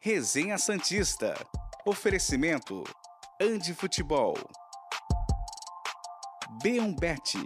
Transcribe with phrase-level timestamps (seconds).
[0.00, 1.34] Resenha Santista.
[1.84, 2.84] Oferecimento.
[3.42, 4.36] Andi Futebol.
[6.62, 7.38] Beombete.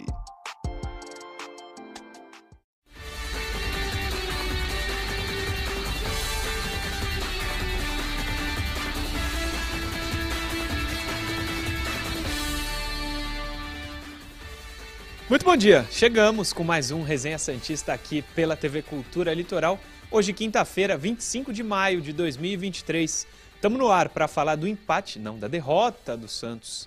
[15.26, 15.86] Muito bom dia!
[15.90, 19.80] Chegamos com mais um Resenha Santista aqui pela TV Cultura Litoral.
[20.14, 23.26] Hoje, quinta-feira, 25 de maio de 2023.
[23.54, 26.86] Estamos no ar para falar do empate, não, da derrota do Santos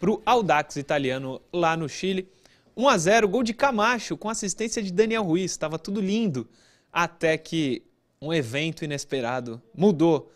[0.00, 2.28] para o Audax italiano lá no Chile.
[2.76, 5.52] 1 a 0 gol de Camacho com assistência de Daniel Ruiz.
[5.52, 6.48] Estava tudo lindo
[6.92, 7.84] até que
[8.20, 10.32] um evento inesperado mudou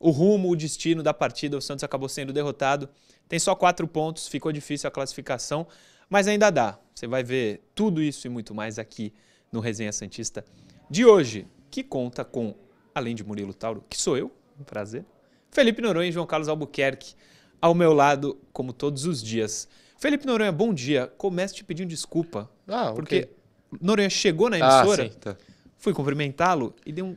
[0.00, 1.58] o rumo, o destino da partida.
[1.58, 2.88] O Santos acabou sendo derrotado.
[3.28, 5.66] Tem só quatro pontos, ficou difícil a classificação,
[6.08, 6.78] mas ainda dá.
[6.94, 9.12] Você vai ver tudo isso e muito mais aqui
[9.52, 10.42] no Resenha Santista
[10.88, 12.54] de hoje, que conta com,
[12.94, 14.30] além de Murilo Tauro, que sou eu,
[14.60, 15.04] um prazer,
[15.50, 17.14] Felipe Noronha e João Carlos Albuquerque
[17.60, 19.66] ao meu lado, como todos os dias.
[19.98, 21.06] Felipe Noronha, bom dia.
[21.16, 23.28] Começo te pedindo desculpa, Ah, porque
[23.70, 23.78] ok.
[23.80, 25.34] Noronha chegou na Ah, emissora, sim, tá.
[25.78, 27.16] fui cumprimentá-lo e dei um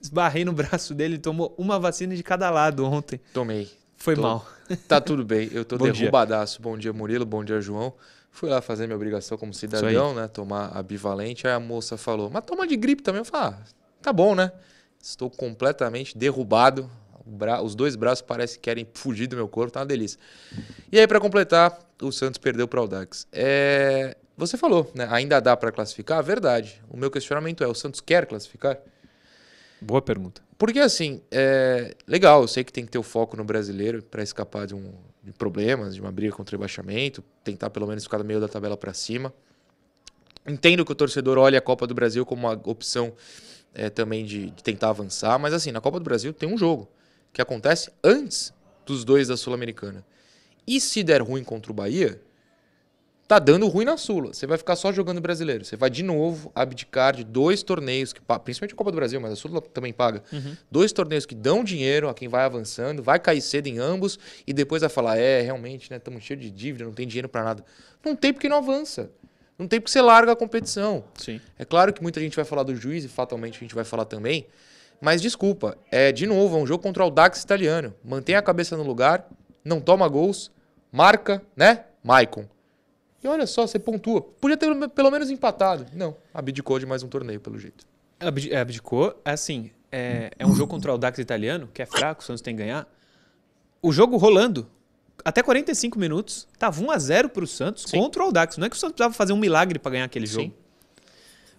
[0.00, 3.20] esbarrei no braço dele, ele tomou uma vacina de cada lado ontem.
[3.32, 3.70] Tomei.
[3.96, 4.46] Foi Tô- mal.
[4.88, 5.48] Tá tudo bem.
[5.52, 5.92] Eu tô Bom dia.
[5.94, 6.60] derrubadaço.
[6.60, 7.24] Bom dia, Murilo.
[7.24, 7.94] Bom dia, João.
[8.34, 10.26] Fui lá fazer minha obrigação como cidadão, né?
[10.26, 11.46] Tomar a bivalente.
[11.46, 13.20] Aí a moça falou, mas toma de gripe também.
[13.20, 13.62] Eu falei, ah,
[14.00, 14.50] tá bom, né?
[15.00, 16.90] Estou completamente derrubado.
[17.26, 19.70] Bra- Os dois braços parecem que querem fugir do meu corpo.
[19.72, 20.18] Tá uma delícia.
[20.90, 23.26] E aí, pra completar, o Santos perdeu para o Audax.
[23.30, 24.16] É...
[24.36, 25.06] Você falou, né?
[25.10, 26.22] Ainda dá pra classificar?
[26.24, 26.82] Verdade.
[26.88, 28.78] O meu questionamento é, o Santos quer classificar?
[29.80, 30.40] Boa pergunta.
[30.56, 34.22] Porque assim, é legal, eu sei que tem que ter o foco no brasileiro para
[34.22, 38.18] escapar de, um, de problemas, de uma briga contra o rebaixamento, tentar pelo menos ficar
[38.18, 39.32] no meio da tabela para cima.
[40.46, 43.12] Entendo que o torcedor olha a Copa do Brasil como uma opção
[43.72, 46.88] é, também de, de tentar avançar, mas assim, na Copa do Brasil tem um jogo
[47.32, 48.52] que acontece antes
[48.84, 50.04] dos dois da Sul-Americana.
[50.66, 52.20] E se der ruim contra o Bahia,
[53.34, 54.32] tá dando ruim na Sula.
[54.34, 55.64] Você vai ficar só jogando brasileiro.
[55.64, 59.20] Você vai de novo abdicar de dois torneios, que, pa- principalmente a Copa do Brasil,
[59.20, 60.22] mas a Sula também paga.
[60.70, 64.52] Dois torneios que dão dinheiro a quem vai avançando, vai cair cedo em ambos e
[64.52, 65.96] depois vai falar: é, realmente, né?
[65.96, 67.64] Estamos cheios de dívida, não tem dinheiro para nada.
[68.04, 69.10] Não tem porque não avança.
[69.58, 71.04] Não tem porque você larga a competição.
[71.14, 71.40] Sim.
[71.58, 74.04] É claro que muita gente vai falar do juiz e fatalmente a gente vai falar
[74.04, 74.46] também.
[75.00, 77.94] Mas desculpa, é de novo, é um jogo contra o Dax italiano.
[78.04, 79.28] Mantém a cabeça no lugar,
[79.64, 80.50] não toma gols,
[80.90, 81.84] marca, né?
[82.02, 82.44] Maicon.
[83.22, 84.20] E olha só, você pontua.
[84.22, 85.86] Podia ter pelo menos empatado.
[85.92, 87.86] Não, abdicou de mais um torneio, pelo jeito.
[88.18, 91.86] Abdi- é, Abdicou, é assim, é, é um jogo contra o Audax italiano, que é
[91.86, 92.86] fraco, o Santos tem que ganhar.
[93.80, 94.68] O jogo rolando,
[95.24, 97.98] até 45 minutos, tava 1 a 0 pro Santos Sim.
[97.98, 98.56] contra o Audax.
[98.56, 100.46] Não é que o Santos precisava fazer um milagre para ganhar aquele jogo.
[100.46, 100.54] Sim.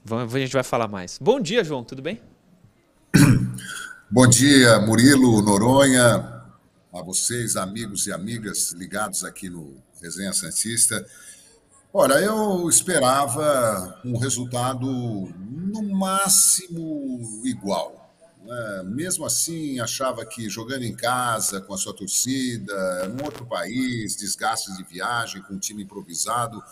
[0.03, 1.17] Vamos, a gente vai falar mais.
[1.19, 2.19] Bom dia, João, tudo bem?
[4.11, 6.43] Bom dia, Murilo, Noronha,
[6.93, 11.05] a vocês, amigos e amigas ligados aqui no Resenha Santista.
[11.95, 18.11] Olha, eu esperava um resultado no máximo igual.
[18.43, 18.83] né?
[18.83, 24.75] Mesmo assim, achava que jogando em casa, com a sua torcida, num outro país, desgastes
[24.75, 26.63] de viagem, com um time improvisado,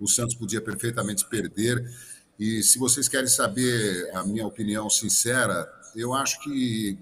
[0.00, 1.88] o Santos podia perfeitamente perder.
[2.36, 6.98] E se vocês querem saber a minha opinião sincera, eu acho que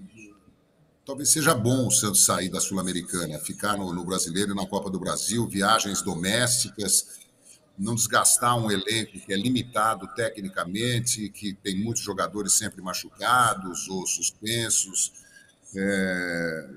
[1.03, 4.91] talvez seja bom o Santos sair da Sul-Americana, ficar no, no Brasileiro e na Copa
[4.91, 7.18] do Brasil, viagens domésticas,
[7.79, 14.05] não desgastar um elenco que é limitado tecnicamente, que tem muitos jogadores sempre machucados ou
[14.05, 15.13] suspensos.
[15.75, 16.69] É,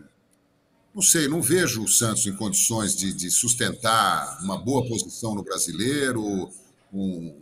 [0.95, 5.43] Não sei, não vejo o Santos em condições de, de sustentar uma boa posição no
[5.43, 6.51] Brasileiro,
[6.93, 7.35] um-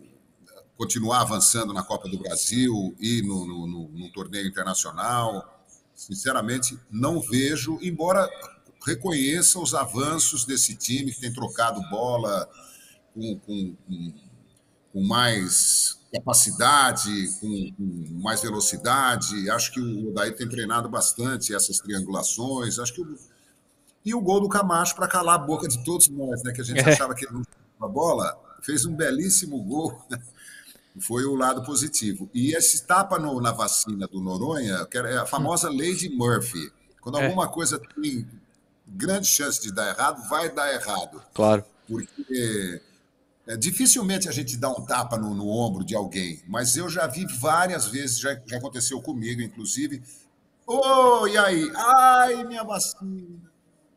[0.78, 5.62] continuar avançando na Copa do Brasil e no, no, no- num torneio internacional.
[5.94, 8.30] Sinceramente, não vejo, embora
[8.86, 12.48] reconheça os avanços desse time que tem trocado bola
[13.14, 14.12] com, com- com-
[14.92, 17.10] com mais capacidade,
[17.40, 19.48] com, com mais velocidade.
[19.50, 22.78] Acho que o Odair tem treinado bastante essas triangulações.
[22.78, 23.16] Acho que o,
[24.04, 26.52] e o gol do Camacho para calar a boca de todos nós, né?
[26.52, 26.92] Que a gente É.
[26.92, 30.00] achava que ele não tinha a bola, fez um belíssimo gol.
[31.00, 32.28] Foi o lado positivo.
[32.34, 36.72] E esse tapa no- na vacina do Noronha, que é a famosa lei de Murphy.
[37.00, 37.24] Quando É.
[37.26, 38.26] alguma coisa tem
[38.88, 41.22] grande chance de dar errado, vai dar errado.
[41.32, 41.64] Claro.
[41.86, 42.82] Porque
[43.50, 47.08] é, dificilmente a gente dá um tapa no, no ombro de alguém, mas eu já
[47.08, 50.00] vi várias vezes, já, já aconteceu comigo, inclusive.
[50.64, 51.68] Ô, e aí?
[51.74, 53.50] Ai, minha vacina.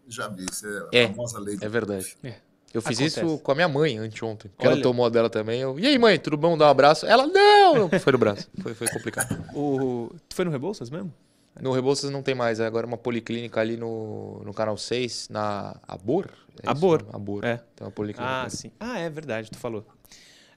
[0.08, 2.18] Já vi, isso é a É, famosa lei É verdade.
[2.24, 2.36] É.
[2.74, 3.20] Eu fiz Acontece.
[3.20, 4.50] isso com a minha mãe anteontem.
[4.50, 4.74] Porque Olha.
[4.74, 5.62] ela tomou a dela também.
[5.62, 6.58] Eu, e aí, mãe, tudo bom?
[6.58, 7.06] Dá um abraço?
[7.06, 7.88] Ela, não!
[7.88, 8.00] não.
[8.00, 8.50] Foi no braço.
[8.60, 9.46] Foi, foi complicado.
[9.54, 10.10] O...
[10.28, 11.14] Tu foi no Rebouças mesmo?
[11.62, 15.76] No Rebouças não tem mais, é agora uma policlínica ali no, no canal 6, na
[15.88, 16.30] Abor.
[16.64, 16.70] É?
[16.70, 17.06] Abor.
[17.14, 17.46] Abor.
[17.46, 17.58] É.
[17.76, 18.34] Tem uma policlínica.
[18.34, 18.52] Ah, ali.
[18.52, 18.72] sim.
[18.80, 19.86] Ah, é verdade, tu falou.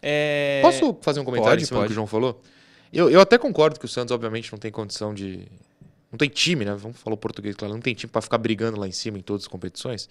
[0.03, 0.61] É...
[0.63, 1.89] Posso fazer um comentário pode, em cima do pode.
[1.89, 2.41] que o João falou?
[2.93, 5.47] Eu, eu até concordo que o Santos, obviamente, não tem condição de.
[6.11, 6.75] Não tem time, né?
[6.75, 7.75] Vamos falar o português, claro.
[7.75, 10.09] Não tem time pra ficar brigando lá em cima em todas as competições.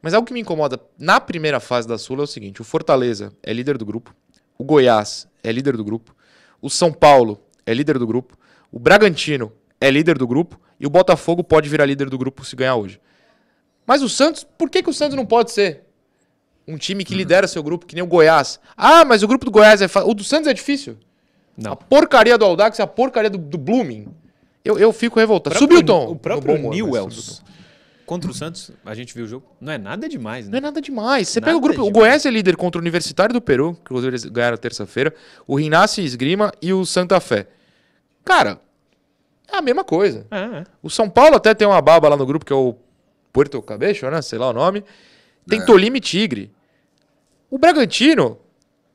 [0.00, 3.32] Mas algo que me incomoda na primeira fase da Sula é o seguinte: o Fortaleza
[3.42, 4.14] é líder do grupo,
[4.56, 6.14] o Goiás é líder do grupo,
[6.60, 8.38] o São Paulo é líder do grupo,
[8.70, 9.52] o Bragantino
[9.82, 13.00] é líder do grupo e o Botafogo pode virar líder do grupo se ganhar hoje.
[13.86, 15.82] Mas o Santos, por que, que o Santos não pode ser
[16.66, 18.60] um time que lidera seu grupo, que nem o Goiás?
[18.76, 20.08] Ah, mas o grupo do Goiás é fácil.
[20.10, 20.96] O do Santos é difícil.
[21.58, 21.76] A Não.
[21.76, 24.06] porcaria do Audax é a porcaria do, do Blooming.
[24.64, 25.56] Eu, eu fico revoltado.
[25.56, 26.06] O Subiu o tom.
[26.10, 27.44] O próprio humor, o Newells tom.
[28.06, 29.44] contra o Santos, a gente viu o jogo.
[29.60, 30.58] Não é nada demais, Não né?
[30.58, 31.28] é nada demais.
[31.28, 31.80] Você Nada pega o grupo.
[31.80, 31.92] O demais.
[31.94, 35.12] Goiás é líder contra o Universitário do Peru, que eles ganharam terça-feira.
[35.46, 37.48] O Rinácio Esgrima e o Santa Fé.
[38.24, 38.60] Cara,
[39.54, 40.26] é a mesma coisa.
[40.30, 40.64] É, é.
[40.82, 42.74] O São Paulo até tem uma baba lá no grupo, que é o
[43.32, 44.20] Puerto Cabecho, né?
[44.22, 44.84] Sei lá o nome.
[45.48, 45.64] Tem É.
[45.64, 46.52] Tolima e Tigre.
[47.50, 48.38] O Bragantino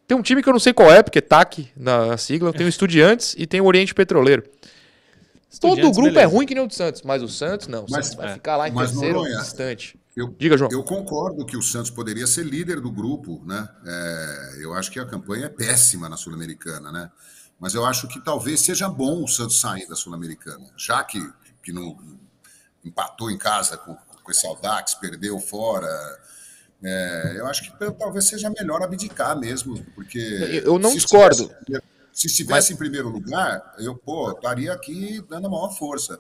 [0.08, 2.52] tem um time que eu não sei qual é, porque é TAC na sigla.
[2.54, 4.42] Tem o Estudiantes e tem o Oriente Petroleiro.
[4.42, 6.34] Todo Estudiantes, grupo é beleza.
[6.34, 7.86] ruim que nem o do Santos, mas o Santos não.
[7.86, 8.34] O Mas- Santos vai é.
[8.34, 10.00] ficar lá em Mas, terceiro, Noronha, distante.
[10.16, 10.70] Eu, Diga, João.
[10.72, 13.68] eu concordo que o Santos poderia ser líder do grupo, né?
[13.86, 17.10] É, eu acho que a campanha é péssima na Sul-Americana, né?
[17.60, 21.20] Mas eu acho que talvez seja bom o Santos sair da Sul-Americana, já que,
[21.64, 21.98] que não
[22.86, 25.88] empatou em casa com, com esse Audax, perdeu fora.
[26.84, 30.20] É, eu acho que talvez seja melhor abdicar mesmo, porque
[30.64, 31.44] Eu- não se discordo.
[31.44, 31.84] estivesse-
[32.14, 36.20] se estivesse em primeiro lugar, eu pô, estaria aqui dando a maior força.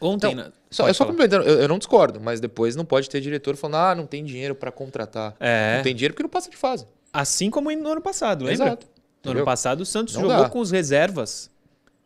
[0.00, 0.52] Ontem, Não, né?
[0.70, 3.76] Só, eu só complementando, eu, eu não discordo, mas depois não pode ter diretor falando,
[3.76, 5.34] ah, não tem dinheiro pra contratar.
[5.40, 5.76] É.
[5.76, 6.86] Não tem dinheiro porque não passa de fase.
[7.12, 8.66] Assim como no ano passado, lembra?
[8.66, 8.86] Exato.
[9.24, 10.48] No ano passado, o Santos Não jogou dá.
[10.48, 11.50] com os reservas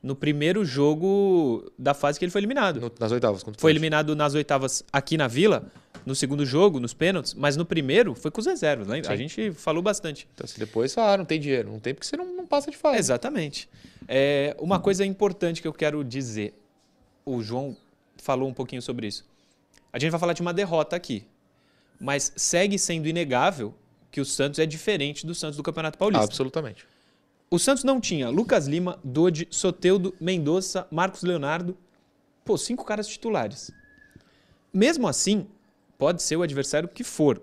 [0.03, 2.81] no primeiro jogo da fase que ele foi eliminado.
[2.81, 3.45] No- nas oitavas.
[3.59, 5.71] Foi eliminado nas oitavas aqui na Vila,
[6.05, 9.13] no segundo jogo, nos pênaltis, mas no primeiro foi com os reservas, lembra?
[9.13, 10.27] A gente falou bastante.
[10.35, 11.71] Então, se depois, ah, não tem dinheiro.
[11.71, 12.99] Não tem porque você não, não passa de fase.
[12.99, 13.69] Exatamente.
[14.09, 16.59] É, uma coisa importante que eu quero dizer,
[17.25, 17.77] o João
[18.17, 19.25] falou um pouquinho sobre isso.
[19.93, 21.25] A gente vai falar de uma derrota aqui,
[22.01, 23.73] mas segue sendo inegável
[24.11, 26.25] que o Santos é diferente do Santos do Campeonato Paulista.
[26.25, 26.85] Absolutamente.
[27.53, 31.77] O Santos não tinha Lucas Lima, Dodi, Soteudo, Mendonça, Marcos Leonardo.
[32.47, 33.71] Pô, cinco caras titulares.
[34.73, 35.47] Mesmo assim,
[35.99, 37.43] pode ser o adversário que for.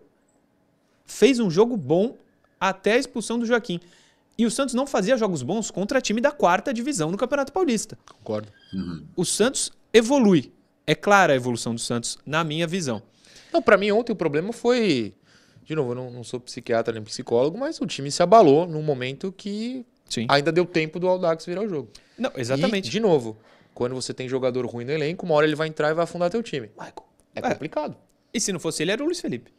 [1.06, 2.18] Fez um jogo bom
[2.60, 3.80] até a expulsão do Joaquim.
[4.36, 7.96] E o Santos não fazia jogos bons contra time da quarta divisão no Campeonato Paulista.
[8.18, 8.52] Concordo.
[9.16, 10.52] O Santos evolui.
[10.88, 13.04] É clara a evolução do Santos, na minha visão.
[13.54, 15.14] Não, pra mim ontem o problema foi.
[15.64, 18.82] De novo, eu não, não sou psiquiatra nem psicólogo, mas o time se abalou num
[18.82, 20.26] momento que Sim.
[20.30, 21.90] ainda deu tempo do Audax virar o jogo.
[22.18, 22.88] Não, exatamente.
[22.88, 23.38] E, de novo,
[23.74, 26.30] quando você tem jogador ruim no elenco, uma hora ele vai entrar e vai afundar
[26.30, 26.70] teu time.
[27.36, 27.42] É É.
[27.42, 27.96] complicado.
[28.34, 29.52] E se não fosse ele, era o Luiz Felipe.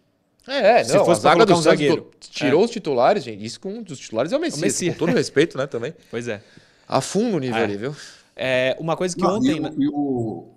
[0.47, 2.11] É, Se não, fosse a zaga do um zagueiro.
[2.19, 3.45] tirou os titulares, gente.
[3.45, 4.61] Isso com um dos titulares é o Messias.
[4.63, 4.95] Messias.
[4.97, 5.95] Com todo respeito, né, também.
[6.11, 6.43] Pois é.
[6.89, 7.63] Afunda o nível É.
[7.65, 7.95] ali, viu?
[8.35, 10.49] É, uma coisa que Não, ontem e, né, o, e, o,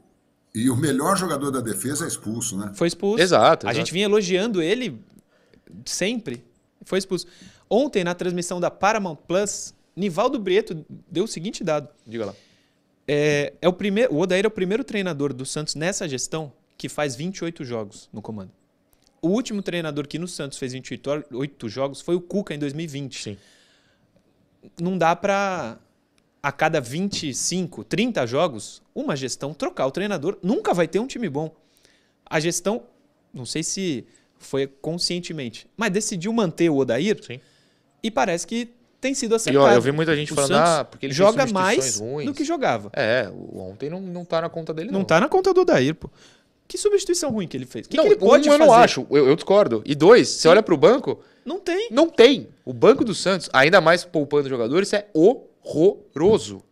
[0.55, 2.71] e o melhor jogador da defesa é expulso, né?
[2.75, 3.21] foi expulso.
[3.21, 3.75] Exato, A exato.
[3.85, 4.99] gente vinha elogiando ele
[5.85, 6.43] sempre.
[6.85, 7.25] Foi expulso.
[7.69, 11.89] Ontem, na transmissão da Paramount Plus, Nivaldo Brieto deu o seguinte dado.
[12.05, 12.35] Diga lá.
[13.07, 16.89] É, é o, primeiro, o Odair é o primeiro treinador do Santos nessa gestão que
[16.89, 18.51] faz 28 jogos no comando.
[19.21, 23.23] O último treinador que no Santos fez 28 jogos foi o Cuca em 2020.
[23.23, 23.37] Sim.
[24.79, 25.79] Não dá pra
[26.41, 30.37] a cada 25, 30 jogos, uma gestão trocar o treinador.
[30.43, 31.55] Nunca vai ter um time bom.
[32.25, 32.83] A gestão,
[33.33, 34.05] não sei se
[34.37, 37.39] foi conscientemente, mas decidiu manter o Odair Sim.
[38.03, 38.69] e parece que
[39.03, 39.65] tem sido E acertado.
[39.65, 42.25] ó, eu vi muita gente O falando, Santos ah, porque ele joga mais ruins.
[42.25, 42.89] do que jogava.
[42.93, 44.99] É, ontem não, não tá na conta dele, não.
[44.99, 46.09] Não tá na conta do Odair, pô.
[46.67, 47.85] Que substituição ruim que ele fez?
[47.85, 48.69] O que, não, que ele pode um, eu fazer?
[48.69, 49.83] não acho, eu, eu discordo.
[49.85, 51.89] E dois, você olha pro banco, Não tem.
[51.91, 52.47] não tem.
[52.65, 56.63] O banco do Santos, ainda mais poupando jogadores, é horroroso.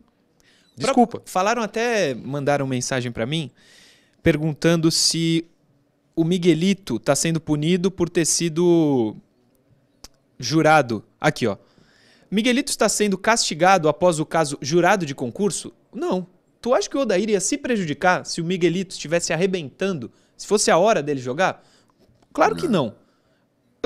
[0.77, 1.19] Desculpa.
[1.19, 3.51] Pra- Falaram até, mandaram mensagem pra mim,
[4.23, 5.45] perguntando se
[6.15, 9.15] o Miguelito tá sendo punido por ter sido
[10.39, 11.03] jurado.
[11.19, 11.57] Aqui, ó.
[12.31, 15.73] Miguelito está sendo castigado após o caso jurado de concurso?
[15.93, 16.25] Não.
[16.61, 20.11] Tu acha que o Odair ia se prejudicar se o Miguelito estivesse arrebentando?
[20.38, 21.63] Se fosse a hora dele jogar?
[22.31, 22.95] Claro que não.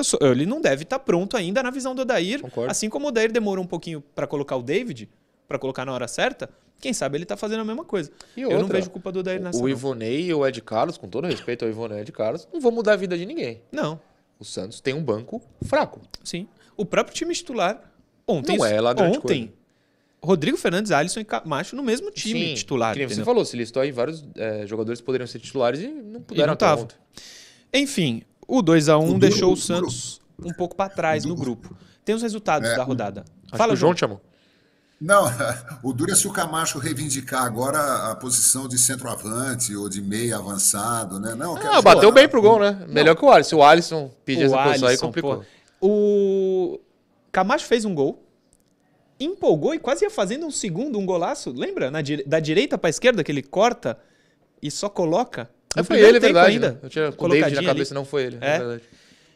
[0.00, 2.40] Sou- ele não deve estar pronto ainda na visão do Odair.
[2.42, 2.70] Concordo.
[2.70, 5.08] Assim como o Odair demorou um pouquinho pra colocar o David,
[5.48, 6.50] pra colocar na hora certa,
[6.80, 8.12] quem sabe ele tá fazendo a mesma coisa.
[8.36, 9.58] E Eu não outra, vejo culpa do Odair nessa.
[9.58, 9.68] O não.
[9.70, 12.60] Ivonei e o Ed Carlos, com todo respeito ao Ivonei e ao Ed Carlos, não
[12.60, 13.62] vão mudar a vida de ninguém.
[13.72, 13.98] Não,
[14.38, 16.00] O Santos tem um banco fraco.
[16.22, 16.46] sim.
[16.76, 17.80] O próprio time titular
[18.26, 18.56] ontem.
[18.58, 19.52] Não é lá grande ontem.
[20.22, 22.92] Rodrigo Fernandes, Alisson e Camacho no mesmo time Sim, titular.
[22.94, 25.86] que nem você falou, você listou aí vários é, jogadores que poderiam ser titulares e
[25.88, 26.96] não E puderam não ontem.
[27.72, 31.76] Enfim, o 2x1 O duro- deixou o Santos um pouco para trás no grupo.
[32.04, 33.24] Tem os resultados É, da rodada.
[33.46, 33.90] Acho Fala, que o João.
[33.90, 34.20] João chamou.
[35.00, 35.24] Não,
[35.84, 40.38] o duro é se o Camacho reivindicar agora a posição de centroavante ou de meia
[40.38, 41.34] avançado, né?
[41.34, 42.14] Não, Ah, bateu jogar.
[42.14, 42.84] bem pro gol, né?
[42.88, 43.48] Melhor que o Alisson.
[43.50, 45.36] Se o Alisson pedir essa posição aí, complicou.
[45.38, 45.44] pô.
[45.86, 46.80] O
[47.36, 48.24] Camacho fez um gol,
[49.20, 51.52] empolgou e quase ia fazendo um segundo, um golaço.
[51.52, 51.90] Lembra?
[51.90, 53.98] Na Da direita para esquerda, que ele corta
[54.62, 55.50] e só coloca.
[55.76, 56.52] É, No foi ele, é verdade.
[56.52, 56.72] ainda.
[56.72, 56.78] né?
[56.82, 57.66] Eu tinha com o David na ali.
[57.66, 58.38] cabeça, não foi ele.
[58.40, 58.54] É.
[58.54, 58.82] É verdade.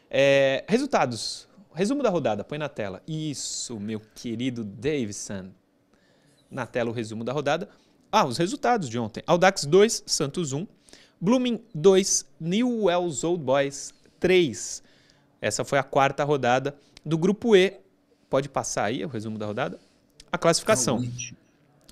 [0.09, 1.47] É, resultados.
[1.75, 3.03] Resumo da rodada, põe na tela.
[3.07, 5.51] Isso, meu querido Davidson.
[6.49, 7.69] Na tela o resumo da rodada.
[8.11, 9.21] Ah, os resultados de ontem.
[9.27, 10.65] Audax 2, Santos 1.
[11.21, 14.81] Blooming 2, Newell's Old Boys 3.
[15.39, 17.79] Essa foi a quarta rodada do grupo E.
[18.31, 19.77] Pode passar aí o resumo da rodada?
[20.31, 20.99] A classificação.
[20.99, 21.35] Realmente.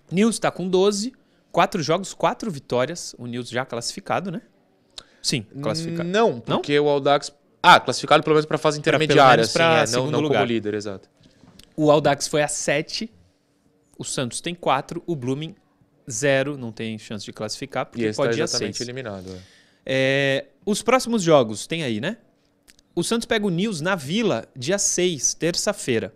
[0.10, 1.12] Nils está com 12,
[1.52, 3.14] 4 jogos, 4 vitórias.
[3.20, 4.42] O Nils já classificado, né?
[5.22, 6.08] Sim, classificado.
[6.08, 7.34] Não, porque o Audax.
[7.62, 10.40] Ah, classificado pelo menos pra fase intermediária, menos assim, pra é, não, não lugar.
[10.40, 11.10] como líder, exato.
[11.76, 13.12] O Audax foi a 7,
[13.98, 15.54] o Santos tem 4, o Blooming
[16.10, 18.88] 0, não tem chance de classificar, E porque esse tá pode ir a exatamente 6.
[18.88, 19.30] eliminado.
[19.30, 19.40] é.
[19.86, 22.16] É, os próximos jogos, tem aí, né?
[22.96, 26.14] O Santos pega o Nils na Vila, dia 6, terça-feira.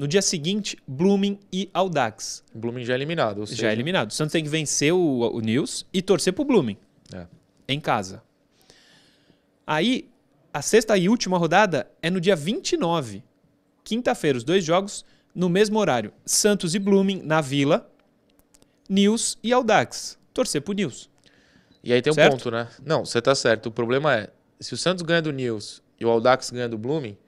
[0.00, 2.42] No dia seguinte, Blooming e Audax.
[2.54, 3.40] Blooming já é eliminado.
[3.40, 4.08] Ou seja, Já é eliminado.
[4.08, 4.98] O Santos tem que vencer o,
[5.30, 6.78] o Nils e torcer pro Blooming,
[7.12, 7.26] É.
[7.68, 8.22] em casa.
[9.66, 10.08] Aí,
[10.54, 13.22] a sexta e última rodada é no dia 29,
[13.84, 15.04] quinta-feira, os dois jogos
[15.34, 16.14] no mesmo horário.
[16.24, 17.86] Santos e Blooming na Vila,
[18.88, 20.18] Nils e Audax.
[20.32, 21.10] Torcer pro Nils.
[21.84, 22.32] E aí tem um Certo?
[22.32, 22.68] ponto, né?
[22.84, 23.66] Não, você tá certo.
[23.66, 27.18] O problema é, se o Santos ganha do News e o Audax ganha do Blooming,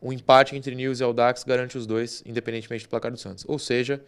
[0.00, 3.44] o empate entre News e Audax garante os dois, independentemente do placar do Santos.
[3.48, 4.02] Ou seja,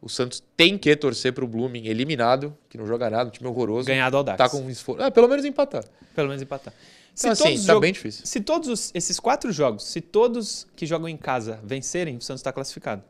[0.00, 3.86] o Santos tem que torcer pro Blooming eliminado, que não joga nada, um time horroroso.
[3.88, 4.38] Ganhar do Audax.
[4.38, 5.02] Tá com um esforço.
[5.02, 5.84] Ah, pelo menos empatar.
[6.14, 6.72] Pelo menos empatar.
[7.14, 8.24] Se Então, assim, todos os tá jogo- bem difícil.
[8.26, 12.40] Se todos os- esses quatro jogos, se todos que jogam em casa vencerem, o Santos
[12.40, 13.02] está classificado.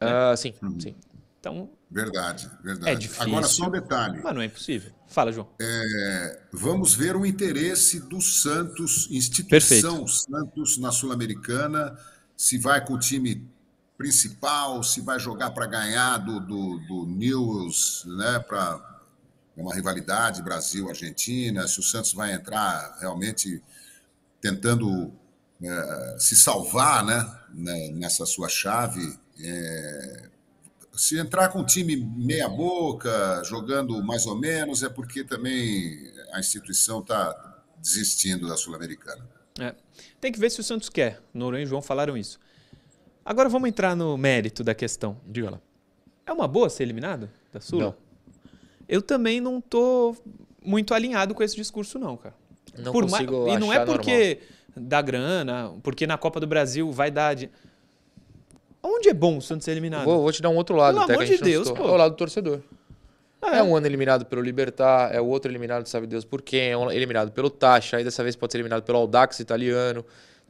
[0.00, 0.94] Ah, sim, sim.
[1.40, 2.90] Então, Verdade, verdade.
[2.90, 3.22] É difícil.
[3.22, 4.20] Agora só um detalhe.
[4.22, 4.92] mas não é impossível.
[5.06, 5.48] Fala, João.
[6.52, 11.96] Vamos ver o interesse do Santos, instituição Santos na Sul-Americana,
[12.36, 13.48] se vai com o time
[13.96, 19.00] principal, se vai jogar para ganhar do, do, do News, né, para
[19.56, 23.62] uma rivalidade Brasil-Argentina, se o Santos vai entrar realmente
[24.40, 25.10] tentando
[25.62, 29.18] eh, se salvar né, né, nessa sua chave.
[29.40, 30.30] eh,
[30.96, 36.40] se entrar com um time meia boca, jogando mais ou menos, é porque também a
[36.40, 39.28] instituição está desistindo da Sul-Americana.
[39.58, 39.74] É.
[40.20, 41.20] Tem que ver se o Santos quer.
[41.32, 42.38] Noronha e João falaram isso.
[43.24, 45.20] Agora vamos entrar no mérito da questão.
[45.26, 45.60] Diga lá.
[46.26, 47.84] É uma boa ser eliminado da Sula?
[47.84, 47.94] Não.
[48.88, 50.16] Eu também não tô
[50.64, 52.34] muito alinhado com esse discurso, não, cara.
[52.78, 54.40] Não Por ma- consigo E não é porque
[54.76, 57.36] dá grana, porque na Copa do Brasil vai dar.
[58.86, 58.96] De...
[58.96, 60.04] Onde é bom o Santos ser eliminado?
[60.04, 61.84] Vou, vou te dar um outro lado, Pelo até amor de Deus, pô.
[61.84, 62.60] É o lado do torcedor.
[63.42, 63.58] É.
[63.58, 66.76] É um ano eliminado pelo Libertar, é o outro eliminado, sabe Deus por quem, é
[66.76, 70.04] um eliminado pelo Tacha, aí dessa vez pode ser eliminado pelo Audax italiano.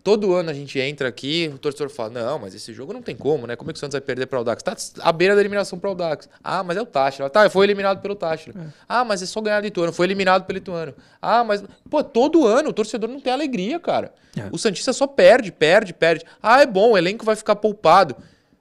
[0.06, 3.16] Todo ano a gente entra aqui, o torcedor fala: Não, mas esse jogo não tem
[3.16, 3.56] como, né?
[3.56, 4.62] Como é que o Santos vai perder para o Audax?
[4.62, 6.28] Tá à beira da eliminação para o Audax.
[6.44, 7.28] Ah, mas é o Tacha.
[7.28, 8.52] Tá, foi eliminado pelo Tacha.
[8.88, 9.92] Ah, mas é só ganhar do Ituano.
[9.92, 10.94] Foi eliminado pelo Ituano.
[11.20, 11.64] Ah, mas.
[11.90, 14.14] Pô, todo ano o torcedor não tem alegria, cara.
[14.36, 14.48] É.
[14.52, 16.24] O Santista só perde, perde, perde.
[16.40, 18.14] Ah, é bom, o elenco vai ficar poupado.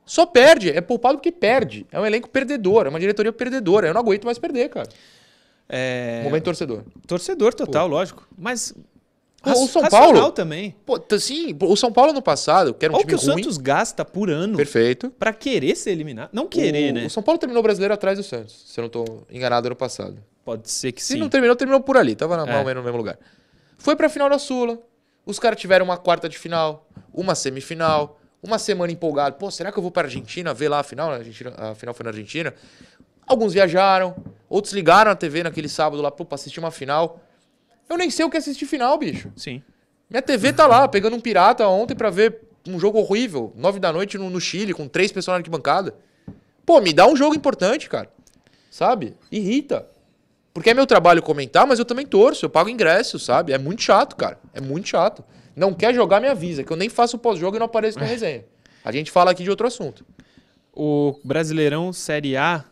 [0.03, 1.85] Só perde, é poupado porque perde.
[1.91, 3.85] É um elenco perdedor, é uma diretoria perdedora.
[3.85, 4.89] Eu não aguento mais perder, cara.
[5.69, 6.81] É, Momento torcedor.
[7.05, 8.27] Torcedor total, lógico.
[8.35, 8.73] Mas.
[9.53, 10.75] Pô, o São Paulo- também.
[10.85, 13.25] Pô, t- sim, o São Paulo no passado, que era um Olha o time que
[13.25, 13.43] o ruim.
[13.43, 15.09] Santos gasta por ano Perfeito.
[15.11, 16.29] pra querer ser eliminado.
[16.33, 17.05] Não querer, o, né?
[17.05, 19.75] O São Paulo terminou o brasileiro atrás do Santos, se eu não tô enganado ano
[19.75, 20.17] passado.
[20.43, 21.19] Pode ser que Se sim.
[21.19, 22.63] não terminou, terminou por ali, tava na, É.
[22.63, 23.17] mais no mesmo lugar.
[23.77, 24.77] Foi pra final da Sula.
[25.25, 29.37] Os caras tiveram uma quarta de final, uma semifinal, uma semana empolgado.
[29.37, 31.09] Pô, será que eu vou pra Argentina ver lá a final?
[31.11, 32.53] A, Argentina, a final foi na Argentina.
[33.25, 34.15] Alguns viajaram,
[34.47, 37.19] outros ligaram a TV naquele sábado lá, pô, pra assistir uma final.
[37.89, 39.31] Eu nem sei o que é assistir final, bicho.
[39.35, 39.61] Sim.
[40.09, 43.91] Minha TV tá lá, pegando um pirata ontem pra ver um jogo horrível, nove da
[43.93, 45.95] noite no, no Chile, com três pessoas na arquibancada.
[46.65, 48.09] Pô, me dá um jogo importante, cara.
[48.71, 49.15] Sabe?
[49.31, 49.87] Irrita.
[50.53, 53.51] Porque é meu trabalho comentar, mas eu também torço, eu pago ingresso, sabe?
[53.51, 54.39] É muito chato, cara.
[54.53, 55.23] É muito chato.
[55.55, 58.45] Não quer jogar, me avisa, que eu nem faço pós-jogo e não apareço na resenha.
[58.83, 60.05] A gente fala aqui de outro assunto.
[60.73, 62.63] O Brasileirão Série A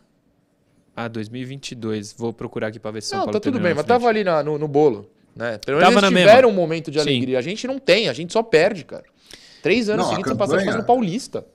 [0.95, 2.13] a 2022.
[2.13, 4.07] Vou procurar aqui pra ver se São não, Paulo tá tudo bem, na mas tava
[4.07, 5.09] ali na- no, no bolo.
[5.35, 5.57] Né?
[5.65, 6.61] Pelo menos Tava eles na tiveram mesma.
[6.61, 7.09] um momento de Sim.
[7.09, 7.39] alegria.
[7.39, 9.03] A gente não tem, a gente só perde, cara.
[9.63, 11.45] Três anos você passando campanha- fazendo paulista.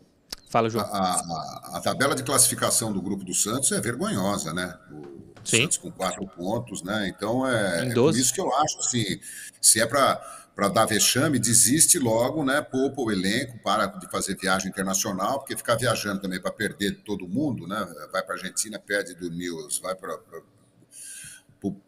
[0.51, 0.85] Fala, João.
[0.87, 4.75] A, a- a tabela de classificação do grupo do Santos é vergonhosa, né?
[4.91, 5.03] O
[5.45, 5.63] Sim.
[5.63, 7.13] Santos com quatro pontos, né?
[7.15, 8.21] Então é, é por 12.
[8.21, 9.21] isso que eu acho assim,
[9.61, 10.21] se é para
[10.67, 12.61] dar vexame, desiste logo, né?
[12.61, 17.03] Poupa o elenco, para de fazer viagem internacional, porque ficar viajando também para perder de
[17.03, 17.87] todo mundo, né?
[18.11, 20.19] Vai para Argentina, perde do News, vai para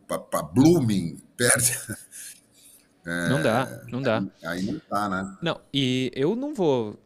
[0.07, 1.77] para Blooming, perde.
[3.05, 4.25] Não dá, não dá.
[4.45, 5.37] Aí não tá, né?
[5.43, 6.97] Não, e eu não vou.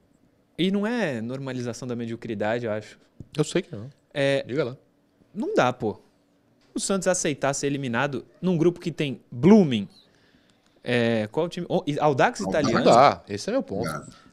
[0.58, 2.98] E não é normalização da mediocridade, eu acho.
[3.34, 3.88] Eu sei que não.
[4.12, 4.76] É, Diga lá.
[5.34, 5.98] não dá, pô.
[6.74, 9.88] O Santos aceitar ser eliminado num grupo que tem Blooming.
[10.84, 11.66] É, qual o time?
[11.68, 12.40] Oh, Audax Audax.
[12.40, 12.84] Não Italiano.
[12.84, 13.22] dá.
[13.26, 13.88] Esse é meu ponto.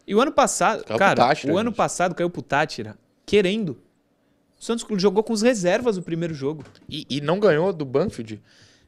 [0.06, 1.78] E o ano passado, Caiu cara, Tátira, o ano gente.
[1.78, 3.78] passado caiu pro Tátira, querendo.
[4.60, 6.64] O Santos jogou com os reservas o primeiro jogo.
[6.90, 8.42] E, e não ganhou do Banfield.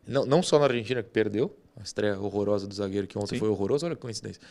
[0.06, 3.40] Não, não só na Argentina que perdeu, a estreia horrorosa do zagueiro que ontem Sim.
[3.40, 4.42] foi horrorosa, olha que coincidência.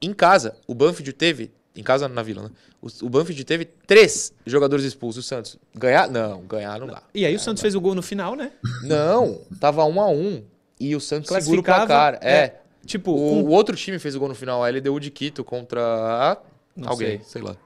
[0.00, 2.50] Em casa, o Banfield teve, em casa na Vila, né?
[2.80, 5.24] O, o Banfield teve três jogadores expulsos.
[5.24, 6.08] O Santos ganhar?
[6.08, 7.02] Não, ganhar não dá.
[7.12, 8.52] E aí o Santos fez o gol no final, né?
[8.84, 10.44] Não, tava um a um
[10.80, 12.18] e o Santos segura o placar.
[12.20, 12.32] É.
[12.36, 15.10] é, Tipo, O, com o outro time fez o gol no final, a LDU de
[15.10, 16.40] Quito contra
[16.74, 17.26] Não alguém, sei.
[17.26, 17.56] sei, lá.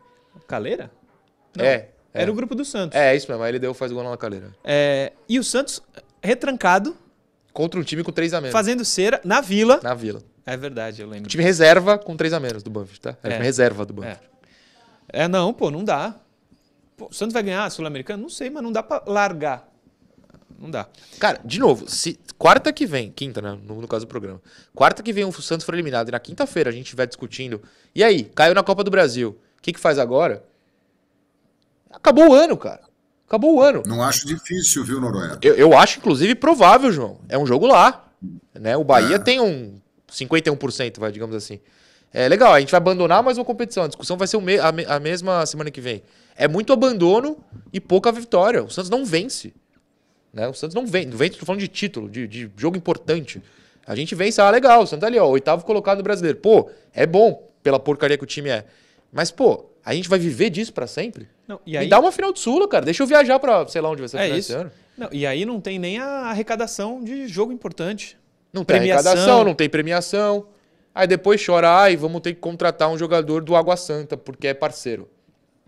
[0.49, 0.91] Caleira?
[1.57, 1.89] Não, É, é.
[2.15, 2.99] Era o grupo do Santos.
[2.99, 4.51] É, isso mesmo, a LDU faz o gol na caleira.
[4.65, 5.83] É, e o Santos
[6.23, 6.97] retrancado,
[7.53, 8.53] Contra um time com três a menos.
[8.53, 9.79] fazendo cera na Vila.
[9.83, 10.23] Na Vila.
[10.47, 11.29] É verdade, eu lembro.
[11.29, 13.17] Time reserva com três a menos do Banfield, tá?
[13.23, 13.33] É, É.
[13.33, 14.21] time reserva do Banfield.
[15.09, 16.17] É, não, pô, não dá.
[16.97, 18.21] Pô, o Santos vai ganhar a Sul-Americana?
[18.23, 19.69] Não sei, mas não dá pra largar.
[20.63, 20.87] Não dá.
[21.19, 23.59] Cara, de novo, se quarta que vem, quinta, né?
[23.67, 24.41] No, no caso do programa.
[24.73, 27.61] Quarta que vem o Santos for eliminado e na quinta-feira a gente estiver discutindo.
[27.93, 29.37] E aí, caiu na Copa do Brasil.
[29.59, 30.45] O que, que faz agora?
[31.91, 32.81] Acabou o ano, cara.
[33.27, 33.83] Acabou o ano.
[33.87, 35.37] Não acho difícil, viu, Noronha?
[35.43, 37.19] Eu, eu acho, inclusive, provável, João.
[37.29, 38.09] É um jogo lá.
[38.55, 38.77] Né?
[38.77, 39.19] O Bahia É.
[39.19, 39.75] tem um
[40.11, 41.59] 51%, vai, digamos assim.
[42.13, 43.85] É legal, a gente vai abandonar mais uma competição.
[43.85, 46.03] A discussão vai ser o me- a, me- a mesma semana que vem.
[46.37, 47.39] É muito abandono
[47.73, 48.63] e pouca vitória.
[48.63, 49.53] O Santos não vence.
[50.33, 50.49] Né?
[50.49, 51.09] O Santos não vence.
[51.09, 53.43] Não vence, tô falando de título, de, de jogo importante.
[53.87, 56.39] A gente vence, ah, legal, o Santos tá ali, ó, oitavo colocado no brasileiro.
[56.39, 58.65] Pô, é bom pela porcaria que o time é.
[59.13, 61.29] Mas, pô, a gente vai viver disso pra sempre?
[61.47, 62.85] Não, e Me aí, dá uma final de Sula, cara.
[62.85, 64.53] Deixa eu viajar pra, sei lá onde vai ser É final isso.
[64.53, 64.71] esse ano.
[64.97, 68.17] não, e aí não tem nem a arrecadação de jogo importante.
[68.53, 69.11] Não tem Premiação.
[69.13, 70.47] arrecadação, não tem premiação.
[70.95, 74.55] Aí depois chora, ai, vamos ter que contratar um jogador do Água Santa, porque é
[74.55, 75.09] parceiro.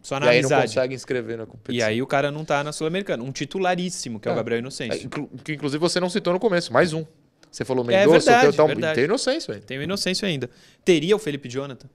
[0.05, 0.63] Só e na aí não amizade.
[0.69, 1.75] consegue inscrever na competição.
[1.75, 3.25] E aí o cara não tá na Sul-Americana.
[3.25, 4.37] Um titularíssimo, que é, o É.
[4.37, 5.07] Gabriel É, Inocêncio.
[5.07, 7.05] inclu- que inclusive você não citou no começo, mais um.
[7.51, 8.95] Você falou É Mendonça, o teu, verdade.
[8.97, 9.65] tem inocência, velho.
[9.65, 10.51] Tem o Inocêncio ainda.
[10.85, 11.89] Teria o Felipe Jonathan.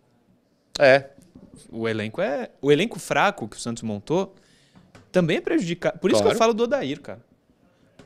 [0.79, 1.09] É.
[1.71, 2.49] O elenco é.
[2.61, 4.33] O elenco fraco que o Santos montou
[5.11, 5.99] também é prejudicado.
[5.99, 6.35] Por isso que Claro.
[6.35, 7.19] eu falo do Odair, cara.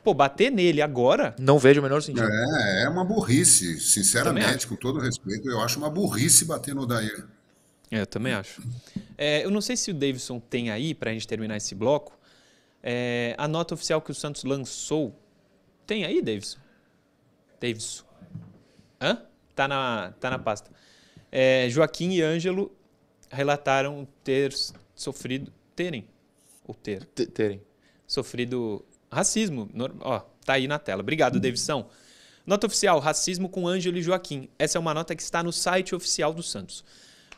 [0.02, 1.34] Pô, bater nele agora.
[1.38, 2.28] Não vejo o menor sentido.
[2.28, 7.24] É, é uma burrice, sinceramente, com todo respeito, eu acho uma burrice bater no Odair.
[7.94, 8.60] É, eu também acho.
[9.16, 12.18] É, eu não sei se o Davidson tem aí, pra gente terminar esse bloco,
[12.82, 15.14] é, a nota oficial que o Santos lançou.
[15.86, 16.58] Tem aí, Davidson?
[17.60, 18.04] Davidson.
[19.00, 19.22] Hã?
[19.54, 20.70] Tá na, tá na pasta.
[21.30, 22.76] É, Joaquim e Ângelo
[23.30, 24.52] relataram ter
[24.94, 25.52] sofrido.
[25.76, 26.08] Terem.
[26.66, 27.04] Ou ter.
[27.04, 27.62] T- Terem.
[28.08, 29.70] sofrido racismo.
[30.00, 31.00] Ó, tá aí na tela.
[31.00, 31.88] Obrigado, Davidson.
[32.44, 34.48] Nota oficial: racismo com Ângelo e Joaquim.
[34.58, 36.84] Essa é uma nota que está no site oficial do Santos.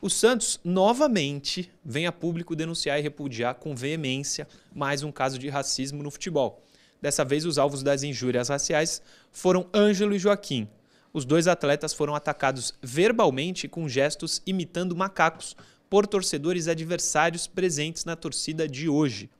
[0.00, 5.48] O Santos novamente vem a público denunciar e repudiar com veemência mais um caso de
[5.48, 6.62] racismo no futebol.
[7.00, 9.00] Dessa vez, os alvos das injúrias raciais
[9.32, 10.68] foram Ângelo e Joaquim.
[11.14, 15.56] Os dois atletas foram atacados verbalmente com gestos imitando macacos
[15.88, 19.30] por torcedores adversários presentes na torcida de hoje.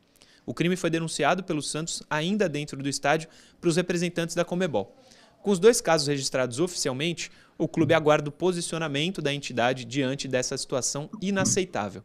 [0.47, 3.29] O crime foi denunciado pelo Santos ainda dentro do estádio
[3.61, 4.97] para os representantes da Comebol.
[5.43, 10.57] Com os dois casos registrados oficialmente, o clube aguarda o posicionamento da entidade diante dessa
[10.57, 12.03] situação inaceitável.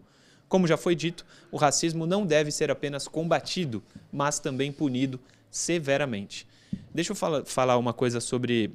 [0.47, 6.47] Como já foi dito, o racismo não deve ser apenas combatido, mas também punido severamente.
[6.93, 8.71] Deixa eu fala- falar uma coisa sobre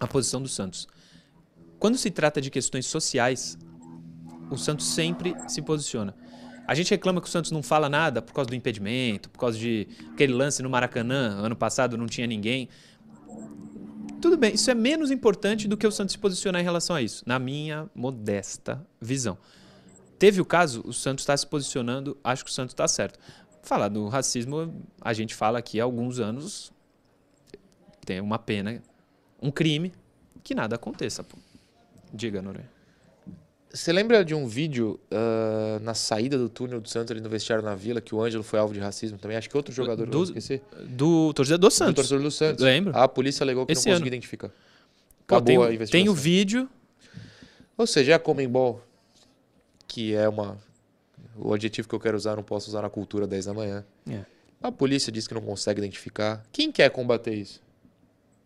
[0.00, 0.86] a posição do Santos.
[1.78, 3.58] Quando se trata de questões sociais,
[4.50, 6.14] o Santos sempre se posiciona.
[6.66, 9.58] A gente reclama que o Santos não fala nada por causa do impedimento, por causa
[9.58, 12.68] de aquele lance no Maracanã, ano passado não tinha ninguém.
[14.20, 17.02] Tudo bem, isso é menos importante do que o Santos se posicionar em relação a
[17.02, 19.38] isso, na minha modesta visão.
[20.18, 23.18] Teve o caso, o Santos está se posicionando, acho que o Santos está certo.
[23.62, 26.72] Falar do racismo, a gente fala aqui há alguns anos,
[28.04, 28.82] tem uma pena,
[29.40, 29.92] um crime,
[30.42, 31.24] que nada aconteça.
[32.12, 32.75] Diga, Noronha.
[33.76, 37.62] Você lembra de um vídeo ah, na saída do túnel do Santos ali no vestiário
[37.64, 39.36] na Vila que o Ângelo foi alvo de racismo também?
[39.36, 40.62] Acho que outro jogador, Do- esqueci.
[40.88, 41.94] Do torcedor do Do Santos.
[41.94, 42.64] torcedor do Santos.
[42.64, 42.96] Lembro.
[42.96, 44.48] A polícia alegou que Esse não conseguiu identificar.
[44.48, 44.54] Pô,
[45.36, 45.90] Acabou tem, a investigação.
[46.04, 46.68] tem o vídeo,
[47.76, 48.80] Ou seja, é a Comembol,
[49.86, 50.56] que é uma
[51.36, 53.84] O adjetivo que eu quero usar não posso usar na cultura 10 da manhã.
[54.08, 54.20] É.
[54.62, 56.42] A polícia diz que não consegue identificar.
[56.50, 57.60] Quem quer combater isso?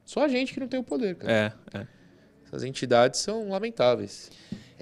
[0.05, 1.33] Só a gente que não tem o poder, cara.
[1.73, 1.87] É, é.
[2.47, 4.29] Essas entidades são lamentáveis.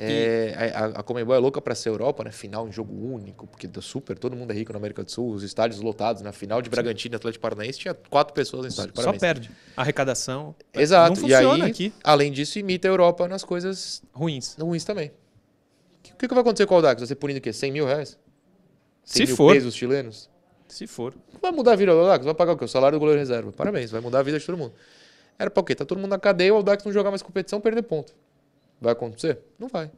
[0.01, 2.31] É, a, a Comembol é louca para ser Europa, né?
[2.31, 5.33] Final em jogo único, porque deu super, todo mundo é rico na América do Sul,
[5.33, 6.23] os estádios lotados.
[6.23, 8.93] Na final de Bragantino e Atlético Paranaense tinha quatro pessoas no estádio.
[8.95, 9.21] Só Parabéns.
[9.21, 9.51] perde.
[9.77, 10.55] Arrecadação.
[10.73, 11.11] Exato.
[11.11, 11.93] Não funciona e aí, aqui.
[12.05, 14.55] além disso, imita a Europa nas coisas Ruins.
[14.61, 15.09] ruins também.
[16.13, 17.01] O que, que vai acontecer com o Audax?
[17.01, 17.53] Vai ser punido o quê?
[17.53, 18.19] 100 mil reais?
[19.05, 19.53] 100 Se mil for.
[19.53, 20.31] pesos chilenos?
[20.69, 21.15] Se for.
[21.43, 22.25] Vai mudar a vida do Audax?
[22.25, 22.65] Vai pagar o quê?
[22.65, 23.51] O salário do goleiro reserva.
[23.53, 24.73] Parabéns, vai mudar a vida de todo mundo.
[25.39, 25.75] Era pra o quê?
[25.75, 28.15] Tá todo mundo na cadeia, o Audax não jogar mais competição, perder ponto.
[28.81, 29.39] Vai acontecer?
[29.59, 29.91] Não vai.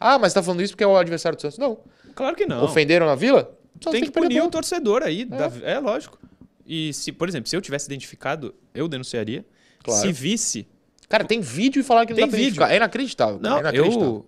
[0.00, 1.58] Ah, mas tá falando isso porque é o adversário do Santos?
[1.58, 1.78] Não.
[2.14, 2.64] Claro que não.
[2.64, 3.56] Ofenderam na Vila?
[3.80, 5.24] Só tem que perder punir o torcedor aí.
[5.24, 5.78] da- É.
[5.78, 6.18] lógico.
[6.66, 9.44] E se, por exemplo, se eu tivesse identificado, eu denunciaria.
[9.82, 10.00] Claro.
[10.00, 10.68] Se visse.
[11.08, 12.62] Cara, tem vídeo e falar que não Tem dá pra vídeo.
[12.64, 13.38] É inacreditável.
[13.38, 14.04] cara, Não, é inacreditável.
[14.06, 14.26] eu.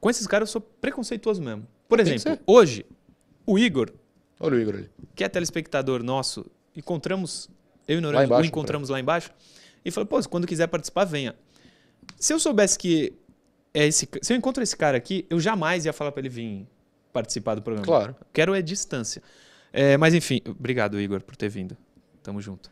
[0.00, 1.66] Com esses caras eu sou preconceituoso mesmo.
[1.88, 2.84] Por Tem que exemplo, hoje,
[3.46, 3.90] o Igor,
[4.40, 4.90] Olha o Igor ali.
[5.14, 7.48] que é telespectador nosso, encontramos,
[7.86, 9.30] eu e o Noronha o encontramos lá embaixo,
[9.84, 11.34] e falou, pô, quando quiser participar, venha.
[12.18, 13.12] Se eu soubesse que
[13.72, 16.66] é esse, se eu encontro esse cara aqui, eu jamais ia falar pra ele vir
[17.12, 17.86] participar do programa.
[17.86, 18.16] Claro.
[18.32, 19.22] Quero é distância.
[19.72, 21.76] É, mas enfim, obrigado, Igor, por ter vindo.
[22.22, 22.70] Tamo junto.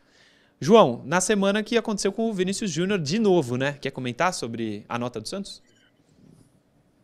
[0.59, 3.73] João, na semana que aconteceu com o Vinícius Júnior de novo, né?
[3.73, 5.61] Quer comentar sobre a nota do Santos?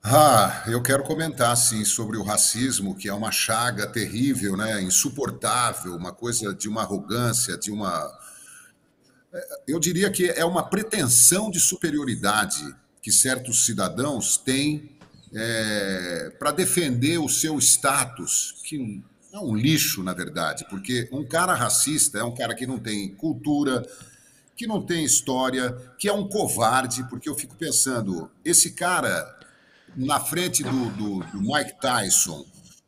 [0.03, 4.81] Ah, eu quero comentar sim sobre o racismo, que é uma chaga terrível, né?
[4.81, 8.11] Insuportável, uma coisa de uma arrogância, de uma.
[9.33, 12.63] É, Eu diria que é uma pretensão de superioridade
[13.01, 14.89] que certos cidadãos têm
[16.39, 19.01] para defender o seu status, que
[19.33, 23.13] é um lixo, na verdade, porque um cara racista é um cara que não tem
[23.15, 23.83] cultura,
[24.55, 29.27] que não tem história, que é um covarde, porque eu fico pensando, esse cara
[29.95, 32.45] na frente do, do- do Mike Tyson,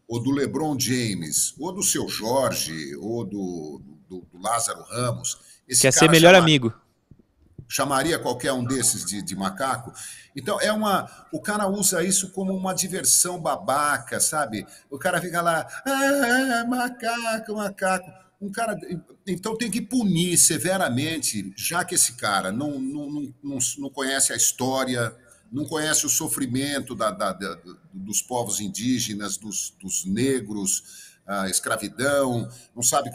[0.08, 5.40] ou do LeBron James, ou do seu Jorge, ou do, do- do Lázaro Ramos.
[5.68, 6.74] Esse Quer ser melhor amigo.
[7.68, 9.92] chamaria qualquer um desses de, de macaco.
[10.36, 14.66] Então é uma, o cara usa isso como uma diversão babaca, sabe?
[14.90, 18.12] O cara fica lá, ah, macaco, macaco.
[18.40, 18.78] Um cara,
[19.26, 24.34] então tem que punir severamente, já que esse cara não, não, não, não, não conhece
[24.34, 25.16] a história,
[25.52, 27.58] não conhece o sofrimento da, da- da-
[27.94, 33.10] dos povos indígenas, dos, dos negros, a escravidão, não sabe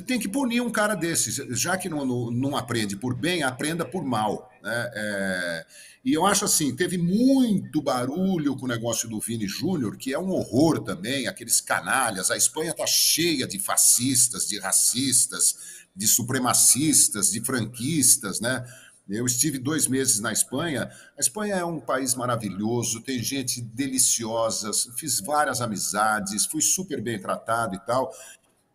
[0.00, 3.84] tem que punir um cara desses, já que não, não, não aprende por bem, aprenda
[3.84, 4.52] por mal.
[4.62, 4.90] Né?
[4.94, 5.66] É,
[6.04, 10.18] e eu acho assim, teve muito barulho com o negócio do Vini Júnior, que é
[10.18, 12.30] um horror também, aqueles canalhas.
[12.30, 15.56] A Espanha está cheia de fascistas, de racistas,
[15.94, 18.64] de supremacistas, de franquistas, né?
[19.08, 20.90] Eu estive dois meses na Espanha.
[21.16, 27.18] A Espanha é um país maravilhoso, tem gente deliciosa, fiz várias amizades, fui super bem
[27.18, 28.12] tratado e tal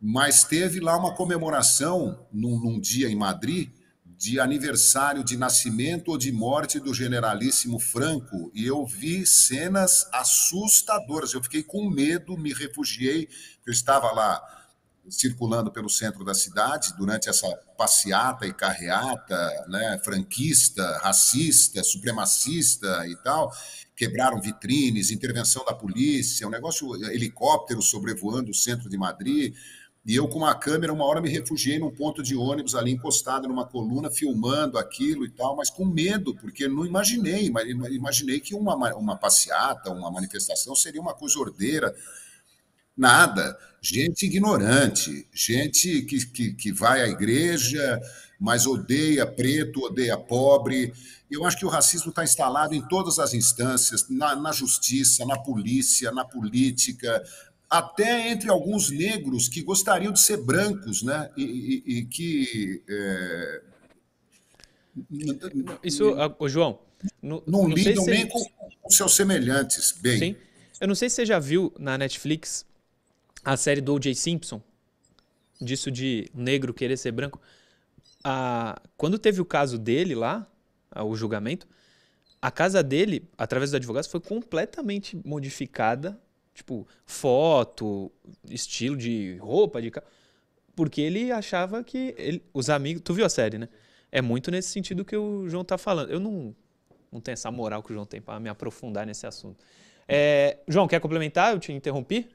[0.05, 3.69] mas teve lá uma comemoração num, num dia em Madrid
[4.17, 11.33] de aniversário de nascimento ou de morte do generalíssimo Franco e eu vi cenas assustadoras.
[11.33, 13.29] Eu fiquei com medo, me refugiei.
[13.65, 14.41] Eu estava lá
[15.09, 23.15] circulando pelo centro da cidade durante essa passeata e carreata, né, franquista, racista, supremacista e
[23.23, 23.53] tal.
[23.95, 29.55] Quebraram vitrines, intervenção da polícia, um negócio, helicóptero sobrevoando o centro de Madrid.
[30.05, 33.47] E eu, com uma câmera, uma hora me refugiei num ponto de ônibus ali, encostado
[33.47, 37.45] numa coluna, filmando aquilo e tal, mas com medo, porque não imaginei.
[37.45, 41.95] ima- Imaginei que uma, ma- uma passeata, uma manifestação seria uma coisa ordeira.
[42.95, 43.57] Nada.
[43.81, 47.99] Gente ignorante, gente que, que, que vai à igreja,
[48.39, 50.93] mas odeia preto, odeia pobre.
[51.29, 55.37] Eu acho que o racismo está instalado em todas as instâncias, na, na justiça, na
[55.37, 57.21] polícia, na política,
[57.77, 61.29] até entre alguns negros que gostariam de ser brancos, né?
[61.35, 63.61] E, e- e que é,
[65.83, 66.05] Isso,
[66.37, 66.79] ô, João,
[67.21, 68.43] no- não, sei lidam se nem com,
[68.81, 69.91] com seus semelhantes.
[69.99, 70.35] Bem, Sim.
[70.79, 72.65] Eu não sei se você já viu na Netflix
[73.43, 74.13] a série do O.J.
[74.15, 74.61] Simpson,
[75.59, 77.41] disso de negro querer ser branco.
[78.23, 80.47] Ah, quando teve o caso dele lá,
[80.95, 81.67] o julgamento,
[82.41, 86.19] a casa dele, através dos advogados, foi completamente modificada.
[86.53, 88.11] Tipo, foto,
[88.49, 89.91] estilo de roupa, de
[90.75, 93.01] porque ele achava que ele- os amigos.
[93.03, 93.69] Tu viu a série, né?
[94.11, 96.11] É muito nesse sentido que o João tá falando.
[96.11, 96.55] Eu não,
[97.11, 99.63] não tenho essa moral que o João tem para me aprofundar nesse assunto.
[100.07, 101.53] É, João, quer complementar?
[101.53, 102.29] Eu te interrompi?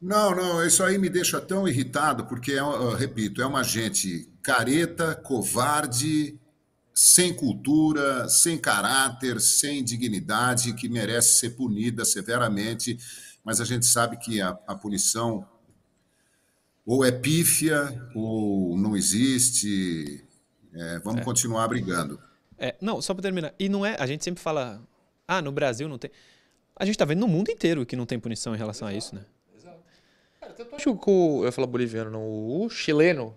[0.00, 4.30] Não, não, isso aí me deixa tão irritado, porque, é, eu repito, é uma gente
[4.42, 6.38] careta, covarde,
[6.94, 12.98] sem cultura, sem caráter, sem dignidade, que merece ser punida severamente,
[13.46, 15.46] mas a gente sabe que a, a punição
[16.84, 20.24] ou é pífia ou não existe.
[20.74, 21.24] É, vamos é.
[21.24, 22.20] continuar brigando.
[22.58, 23.54] É, não, só para terminar.
[23.56, 23.94] E não é.
[24.00, 24.82] A gente sempre fala.
[25.28, 26.10] Ah, no Brasil não tem.
[26.74, 29.14] A gente está vendo no mundo inteiro que não tem punição em relação a isso,
[29.14, 29.24] né?
[29.56, 29.78] Exato.
[30.40, 31.38] Cara, eu acho que o.
[31.42, 32.24] Eu ia falar boliviano, não.
[32.24, 33.32] O chileno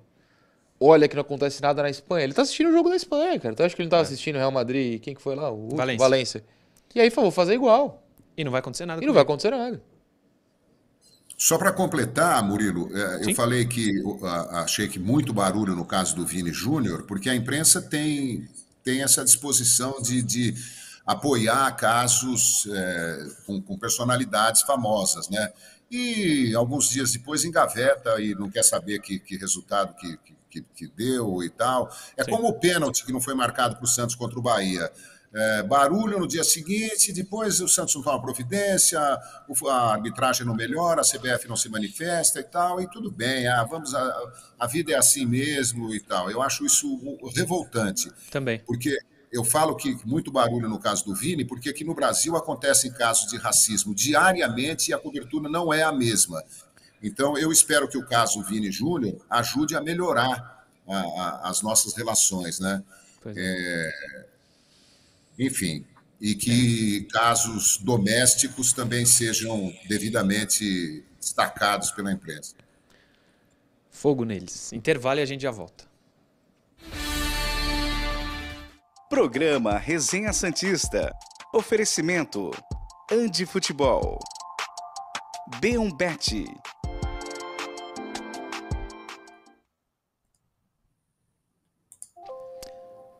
[0.79, 2.23] olha que não acontece nada na Espanha.
[2.23, 3.53] Ele tá assistindo o jogo da Espanha, cara.
[3.53, 4.05] Então acho que ele não tava é.
[4.05, 4.99] assistindo o Real Madrid.
[5.01, 5.51] Quem que foi lá?
[5.51, 5.99] O Valência.
[5.99, 6.43] Valência.
[6.95, 8.03] E aí falou, vou fazer igual.
[8.35, 9.03] E não vai acontecer nada.
[9.03, 9.79] E não vai acontecer nada.
[11.39, 14.03] Só para completar, Murilo, é, eu falei que
[14.51, 18.45] achei que muito barulho no caso do Vini Júnior, porque a imprensa tem,
[18.83, 20.53] tem essa disposição de, de
[21.05, 25.53] apoiar casos é, com, com, personalidades famosas, né?
[25.89, 30.87] E alguns dias depois engaveta e não quer saber que, que resultado que, que, que,
[30.89, 31.89] deu e tal.
[32.17, 32.31] É Sim.
[32.31, 34.91] como o pênalti que não foi marcado para o Santos contra o Bahia
[35.33, 41.01] é, barulho no dia seguinte, depois o Santos não toma providência, a arbitragem não melhora,
[41.01, 44.91] a CBF não se manifesta e tal, e tudo bem, ah, vamos, a, a vida
[44.91, 46.31] é assim mesmo e tal.
[46.31, 46.99] Eu acho isso
[47.35, 48.11] revoltante.
[48.31, 48.59] Também.
[48.65, 48.97] Porque
[49.31, 53.29] eu falo que muito barulho no caso do Vini, porque aqui no Brasil acontecem casos
[53.29, 56.43] de racismo diariamente e a cobertura não é a mesma.
[57.01, 61.93] Então, eu espero que o caso Vini Júnior ajude a melhorar a, a, as nossas
[61.93, 62.83] relações, né?
[63.25, 63.33] É.
[63.37, 64.25] É,
[65.39, 65.85] enfim,
[66.19, 72.55] e que casos domésticos também sejam devidamente destacados pela imprensa.
[73.89, 74.73] Fogo neles.
[74.73, 75.87] Intervalo e a gente já volta.
[79.09, 81.11] Programa Resenha Santista.
[81.53, 82.51] Oferecimento:
[83.11, 84.19] Andi Futebol.
[85.61, 85.97] B1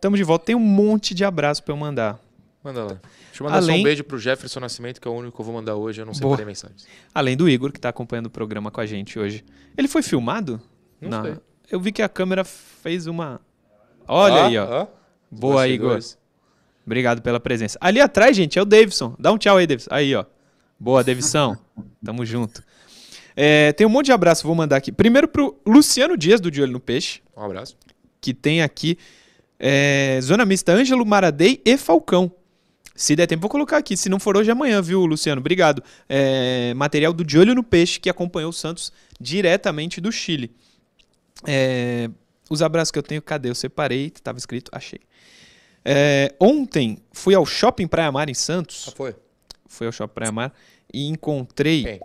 [0.01, 0.45] Tamo de volta.
[0.45, 2.19] Tem um monte de abraço para eu mandar.
[2.63, 2.99] Manda lá.
[3.27, 3.75] Deixa eu mandar Além...
[3.77, 6.01] só um beijo pro Jefferson Nascimento, que é o único que eu vou mandar hoje.
[6.01, 6.85] Eu não separei mensagens.
[7.13, 9.45] Além do Igor, que tá acompanhando o programa com a gente hoje.
[9.77, 10.62] Ele foi filmado?
[11.01, 11.23] Não Na...
[11.23, 11.38] sei.
[11.71, 13.39] Eu vi que a câmera fez uma.
[14.07, 14.81] Olha ah, aí, ó.
[14.81, 14.88] Ah,
[15.31, 15.99] Boa, Igor.
[16.85, 17.77] Obrigado pela presença.
[17.79, 19.15] Ali atrás, gente, é o Davidson.
[19.19, 19.89] Dá um tchau aí, Davidson.
[19.93, 20.25] Aí, ó.
[20.79, 21.55] Boa, Davidson.
[22.03, 22.63] Tamo junto.
[23.35, 24.91] É, tem um monte de abraço, vou mandar aqui.
[24.91, 27.21] Primeiro pro Luciano Dias, do De Olho no Peixe.
[27.38, 27.77] Um abraço.
[28.19, 28.97] Que tem aqui
[29.60, 32.32] é, Zona Mista, Ângelo Maradei e Falcão.
[32.95, 33.95] Se der tempo, vou colocar aqui.
[33.95, 35.39] Se não for hoje, amanhã, viu, Luciano?
[35.39, 35.84] Obrigado.
[36.08, 40.52] É, material do De Olho no Peixe, que acompanhou o Santos diretamente do Chile.
[41.48, 42.10] É,
[42.50, 43.50] os abraços que eu tenho, cadê?
[43.50, 45.00] Eu separei, estava escrito, achei.
[45.86, 48.88] É, ontem fui ao Shopping Praia Mar em Santos.
[48.89, 49.15] Ah, foi?
[49.65, 50.54] Fui ao Shopping Praia Mar
[50.93, 52.02] e encontrei Quem?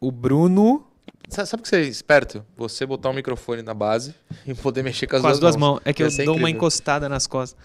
[0.00, 0.86] o Bruno
[1.28, 2.44] Sabe o que você é esperto?
[2.56, 4.14] Você botar o um microfone na base
[4.46, 5.74] e poder mexer com as, com duas, as duas mãos.
[5.74, 5.82] mãos.
[5.84, 6.34] É que eu dou incrível.
[6.34, 7.58] uma encostada nas costas.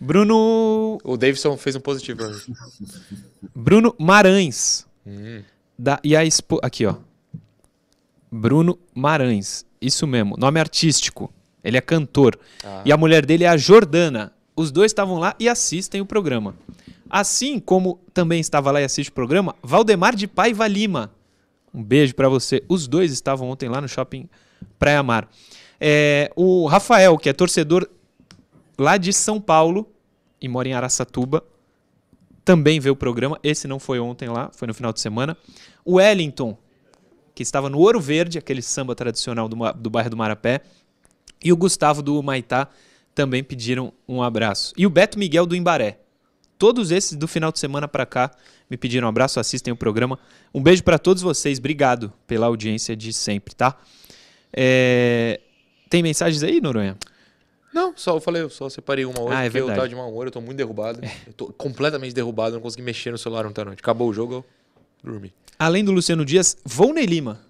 [0.00, 0.98] Bruno.
[1.04, 2.22] O Davidson fez um positivo.
[3.54, 4.86] Bruno Marães.
[5.06, 5.42] Hum.
[5.78, 6.58] Da, e a expo...
[6.62, 6.96] Aqui, ó.
[8.30, 9.64] Bruno Marães.
[9.80, 10.36] Isso mesmo.
[10.36, 11.32] Nome artístico.
[11.62, 12.38] Ele é cantor.
[12.64, 12.82] Ah.
[12.84, 14.32] E a mulher dele é a Jordana.
[14.56, 16.54] Os dois estavam lá e assistem o programa.
[17.08, 21.10] Assim como também estava lá e assiste o programa, Valdemar de Paiva Lima
[21.72, 22.62] um beijo para você.
[22.68, 24.28] Os dois estavam ontem lá no shopping
[24.78, 25.28] Praia Mar.
[25.80, 27.88] É, o Rafael, que é torcedor
[28.78, 29.90] lá de São Paulo
[30.40, 31.44] e mora em Araçatuba,
[32.44, 33.38] também vê o programa.
[33.42, 35.36] Esse não foi ontem lá, foi no final de semana.
[35.84, 36.56] O Wellington,
[37.34, 40.60] que estava no Ouro Verde, aquele samba tradicional do, do bairro do Marapé.
[41.42, 42.68] E o Gustavo do Maitá
[43.14, 44.72] também pediram um abraço.
[44.76, 45.98] E o Beto Miguel do Imbaré.
[46.62, 48.30] Todos esses do final de semana para cá
[48.70, 50.16] me pediram um abraço, assistem o programa.
[50.54, 53.76] Um beijo para todos vocês, obrigado pela audiência de sempre, tá?
[54.52, 55.40] É...
[55.90, 56.96] Tem mensagens aí, Noronha?
[57.74, 59.72] Não, só eu falei, eu só separei uma hoje, ah, é porque verdade.
[59.72, 61.04] eu tava de mau humor, eu tô muito derrubado.
[61.04, 61.12] É.
[61.26, 63.80] Eu tô completamente derrubado, não consegui mexer no celular ontem à noite.
[63.80, 64.44] Acabou o jogo, eu
[65.02, 65.34] dormi.
[65.58, 67.40] Além do Luciano Dias, Volney Lima.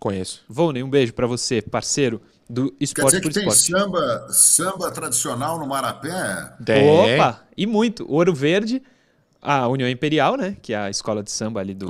[0.00, 0.42] Conheço.
[0.48, 5.58] Volney, um beijo para você, parceiro do esporte Quer dizer que tem samba, samba tradicional
[5.58, 6.52] no Marapé?
[6.62, 7.16] Tem.
[7.16, 8.04] Opa, e muito.
[8.06, 8.82] Ouro Verde,
[9.40, 10.54] a União Imperial, né?
[10.60, 11.88] Que é a escola de samba ali do,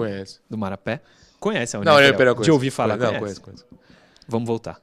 [0.49, 1.01] do Marapé.
[1.41, 2.15] Conhece a União Não, Imperial?
[2.15, 3.41] Imperial De ouvir falar, Não, conhece.
[3.41, 3.67] conheço, conheço.
[4.29, 4.81] Vamos voltar.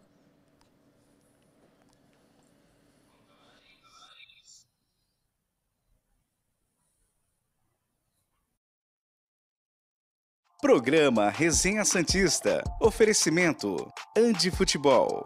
[10.62, 12.62] Programa Resenha Santista.
[12.82, 15.24] Oferecimento: Andi Futebol.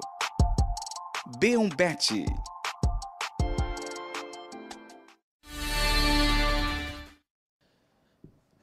[1.26, 2.26] B1 Bet.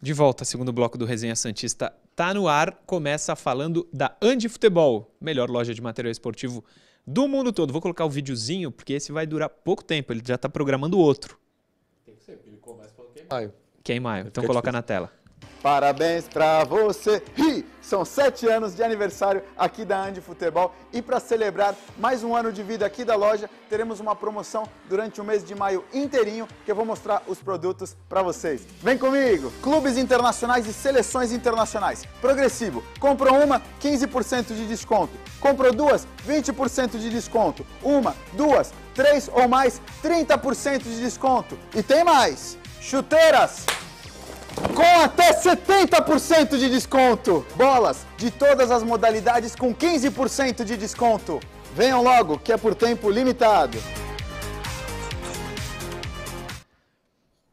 [0.02, 2.82] De volta, segundo bloco do Resenha Santista tá no ar.
[2.84, 6.62] Começa falando da Andi Futebol, melhor loja de material esportivo
[7.06, 7.72] do mundo todo.
[7.72, 10.12] Vou colocar o videozinho, porque esse vai durar pouco tempo.
[10.12, 11.38] Ele já está programando outro.
[12.04, 13.54] Tem que ser, porque ele começa falando que é maio.
[13.82, 14.26] Que é em maio.
[14.26, 14.72] Então coloca difícil.
[14.72, 15.12] na tela.
[15.62, 17.22] Parabéns pra você!
[17.38, 22.36] Ih, são sete anos de aniversário aqui da Andi Futebol e para celebrar mais um
[22.36, 26.46] ano de vida aqui da loja, teremos uma promoção durante o mês de maio inteirinho
[26.64, 28.62] que eu vou mostrar os produtos para vocês.
[28.80, 29.52] Vem comigo!
[29.60, 32.04] Clubes internacionais e seleções internacionais.
[32.20, 32.84] Progressivo.
[33.00, 35.12] Comprou uma, 15% de desconto.
[35.40, 37.66] Comprou duas, 20% de desconto.
[37.82, 41.58] Uma, duas, três ou mais, 30% de desconto.
[41.74, 42.56] E tem mais!
[42.80, 43.66] Chuteiras!
[44.74, 47.46] Com até 70% de desconto.
[47.56, 51.40] Bolas de todas as modalidades com 15% de desconto.
[51.74, 53.78] Venham logo, que é por tempo limitado.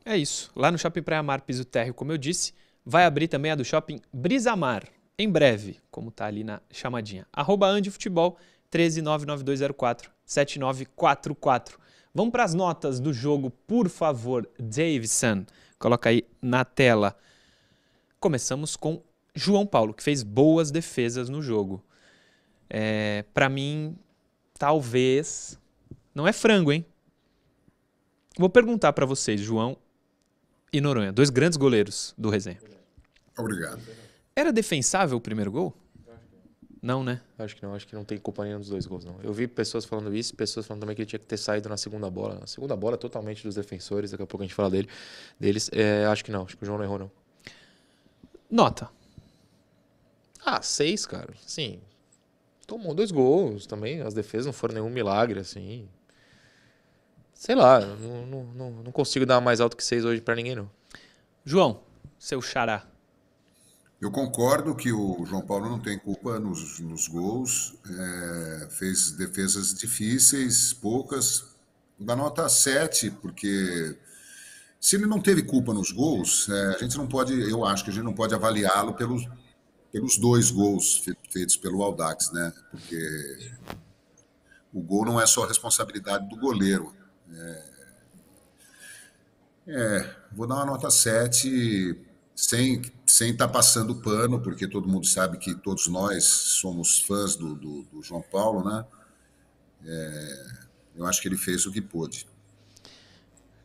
[0.03, 0.49] É isso.
[0.55, 2.53] Lá no Shopping Praia Mar Piso Térreo, como eu disse,
[2.85, 4.83] vai abrir também a do Shopping Brisamar,
[5.19, 7.27] em breve, como tá ali na chamadinha.
[7.33, 8.37] Arroba Futebol,
[8.71, 11.79] 1399204 7944.
[12.13, 15.45] Vamos para as notas do jogo, por favor, Davidson.
[15.79, 17.17] Coloca aí na tela.
[18.19, 19.01] Começamos com
[19.35, 21.83] João Paulo, que fez boas defesas no jogo.
[22.69, 23.97] É, para mim,
[24.57, 25.59] talvez.
[26.13, 26.85] Não é frango, hein?
[28.37, 29.77] Vou perguntar para vocês, João
[30.71, 32.59] e Noronha, dois grandes goleiros do resenha.
[33.37, 33.81] Obrigado.
[34.35, 35.75] Era defensável o primeiro gol?
[36.81, 37.21] Não, né?
[37.37, 39.19] Acho que não, acho que não tem culpa nenhuma dos dois gols, não.
[39.23, 41.77] Eu vi pessoas falando isso, pessoas falando também que ele tinha que ter saído na
[41.77, 42.39] segunda bola.
[42.43, 44.87] A segunda bola é totalmente dos defensores, daqui a pouco a gente fala dele,
[45.39, 45.69] deles.
[45.73, 47.11] É, acho que não, acho que o João não errou, não.
[48.49, 48.89] Nota.
[50.45, 51.33] Ah, seis, cara.
[51.45, 51.81] Sim.
[52.65, 54.01] Tomou dois gols também.
[54.01, 55.87] As defesas não foram nenhum milagre, assim.
[57.33, 60.55] Sei lá, não, não, não, não consigo dar mais alto que seis hoje pra ninguém,
[60.55, 60.69] não.
[61.45, 61.81] João,
[62.17, 62.85] seu xará.
[63.99, 69.73] Eu concordo que o João Paulo não tem culpa nos, nos gols, é, fez defesas
[69.73, 71.55] difíceis, poucas.
[71.99, 73.97] Dar nota 7, porque
[74.79, 77.89] se ele não teve culpa nos gols, é, a gente não pode, eu acho que
[77.89, 79.27] a gente não pode avaliá-lo pelos,
[79.91, 82.53] pelos dois gols fe- feitos pelo Aldax, né?
[82.69, 83.51] Porque
[84.71, 86.93] o gol não é só responsabilidade do goleiro.
[89.65, 91.99] É, vou dar uma nota 7,
[92.37, 97.55] sem sem estar passando pano, porque todo mundo sabe que todos nós somos fãs do,
[97.55, 98.85] do, do João Paulo, né?
[99.83, 100.45] É,
[100.97, 102.27] eu acho que ele fez o que pôde.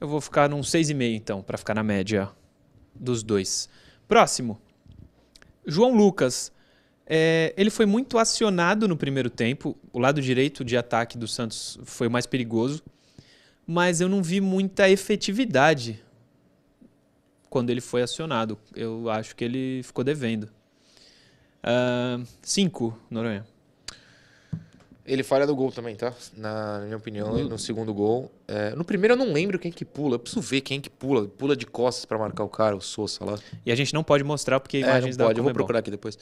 [0.01, 2.31] Eu vou ficar num 6,5 então, para ficar na média
[2.95, 3.69] dos dois.
[4.09, 4.61] Próximo.
[5.67, 6.51] João Lucas.
[7.05, 9.77] É, ele foi muito acionado no primeiro tempo.
[9.93, 12.83] O lado direito de ataque do Santos foi o mais perigoso.
[13.67, 16.03] Mas eu não vi muita efetividade
[17.53, 18.59] quando ele foi acionado.
[18.75, 20.49] Eu acho que ele ficou devendo.
[21.63, 23.45] Ah, cinco, Noronha.
[25.05, 26.15] Ele falha do gol também, tá?
[26.35, 28.33] Na, minha opinião, no segundo gol.
[28.49, 30.15] É, no primeiro eu não lembro quem que pula.
[30.15, 31.27] Eu preciso ver quem que pula.
[31.29, 33.39] Pula de costas pra marcar o cara, o Sousa lá.
[33.67, 35.81] E a gente não pode mostrar porque É, imagens não da pode, eu vou procurar
[35.81, 36.19] aqui depois.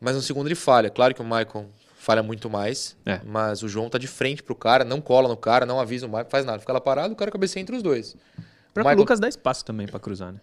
[0.00, 0.90] Mas no segundo ele falha.
[0.90, 2.96] Claro que o Maicon falha muito mais.
[3.04, 3.20] É.
[3.24, 6.08] Mas o João tá de frente pro cara, não cola no cara, não avisa o
[6.08, 6.60] Maicon, faz nada.
[6.60, 8.14] Fica lá parado, o cara cabeceia entre os dois.
[8.76, 10.40] O Michael- Lucas dá espaço também para cruzar, né?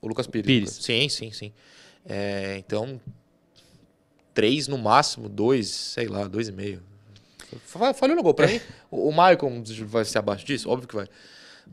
[0.00, 0.46] O Lucas Pires.
[0.46, 0.70] Pires.
[0.70, 0.84] Lucas.
[0.84, 1.52] Sim, sim, sim.
[2.06, 3.00] É, então,
[4.34, 6.82] três no máximo, dois, sei lá, dois e meio.
[7.64, 8.34] Fa- Falhou no gol.
[8.34, 10.68] Pra mim, o Maicon vai ser abaixo disso?
[10.70, 11.06] Óbvio que vai.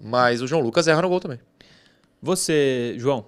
[0.01, 1.39] Mas o João Lucas erra no gol também.
[2.21, 3.25] Você, João,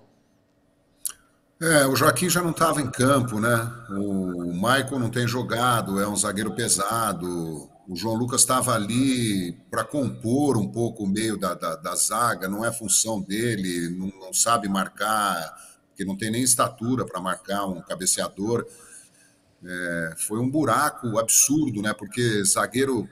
[1.62, 3.72] É, o Joaquim já não estava em campo, né?
[3.90, 7.70] O Michael não tem jogado, é um zagueiro pesado.
[7.88, 12.50] O João Lucas estava ali para compor um pouco o meio da, da, da zaga,
[12.50, 15.56] não é função dele, não, não sabe marcar,
[15.88, 18.68] porque não tem nem estatura para marcar um cabeceador.
[19.64, 21.94] É, foi um buraco absurdo, né?
[21.94, 23.08] Porque zagueiro,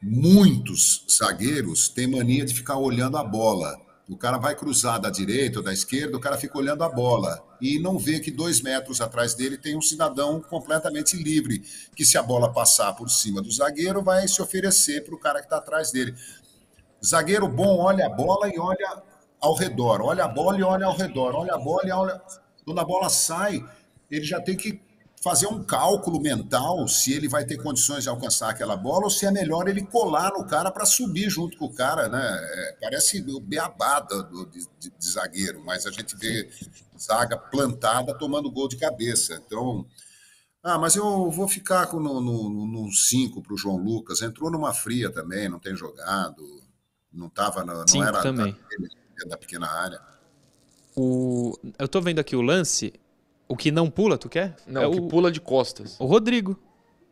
[0.00, 3.78] muitos zagueiros têm mania de ficar olhando a bola.
[4.08, 7.42] O cara vai cruzar da direita ou da esquerda, o cara fica olhando a bola
[7.64, 11.60] e não vê que dois metros atrás dele tem um cidadão completamente livre,
[11.96, 15.38] que se a bola passar por cima do zagueiro, vai se oferecer para o cara
[15.38, 16.14] que está atrás dele.
[17.02, 19.02] Zagueiro bom olha a bola e olha
[19.40, 22.20] ao redor, olha a bola e olha ao redor, olha a bola e olha.
[22.66, 23.64] Quando a bola sai,
[24.10, 24.82] ele já tem que
[25.24, 29.24] fazer um cálculo mental se ele vai ter condições de alcançar aquela bola ou se
[29.24, 32.20] é melhor ele colar no cara para subir junto com o cara, né?
[32.20, 36.50] É, parece o beabá do, de, de, de, zagueiro, mas a gente vê
[37.00, 39.42] zaga plantada tomando gol de cabeça.
[39.46, 39.86] Então,
[40.62, 44.20] ah, mas eu vou ficar com no 5 para o João Lucas.
[44.20, 46.44] Entrou numa fria também, não tem jogado,
[47.10, 48.54] não tava, não Cinco era também.
[49.20, 50.02] Da, da pequena área.
[50.94, 51.58] O...
[51.78, 52.92] Eu tô vendo aqui o lance.
[53.48, 54.56] O que não pula, tu quer?
[54.66, 55.96] Não, é o que pula de costas.
[56.00, 56.58] O Rodrigo.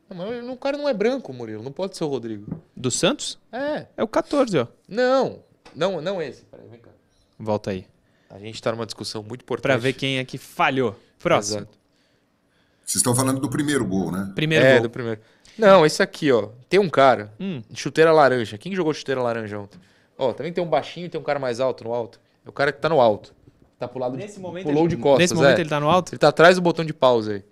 [0.09, 1.62] Não, mas o cara não é branco, Murilo.
[1.62, 2.61] Não pode ser o Rodrigo.
[2.76, 3.39] Do Santos?
[3.51, 3.87] É.
[3.97, 4.66] É o 14, ó.
[4.89, 5.41] Não.
[5.74, 6.45] Não, não esse.
[6.45, 6.91] Peraí, vem cá.
[7.39, 7.87] Volta aí.
[8.30, 9.62] A gente tá numa discussão muito importante.
[9.62, 10.99] Pra ver quem é que falhou.
[11.18, 11.59] Próximo.
[11.61, 11.78] Exato.
[12.85, 14.33] Vocês estão falando do primeiro gol, né?
[14.35, 14.83] Primeiro é, gol.
[14.83, 15.20] do primeiro.
[15.57, 16.49] Não, esse aqui, ó.
[16.68, 17.62] Tem um cara Hum.
[17.70, 18.59] de chuteira laranja.
[18.59, 19.78] Quem jogou chuteira laranja ontem?
[20.18, 22.20] Ó, também tem um baixinho e tem um cara mais alto no alto.
[22.45, 23.35] É o cara que tá no alto.
[23.83, 25.61] Tá pro lado Nesse de, momento, pulou ele, de costas, nesse momento é.
[25.61, 26.12] ele tá no alto?
[26.12, 27.45] Ele tá atrás do botão de pausa aí.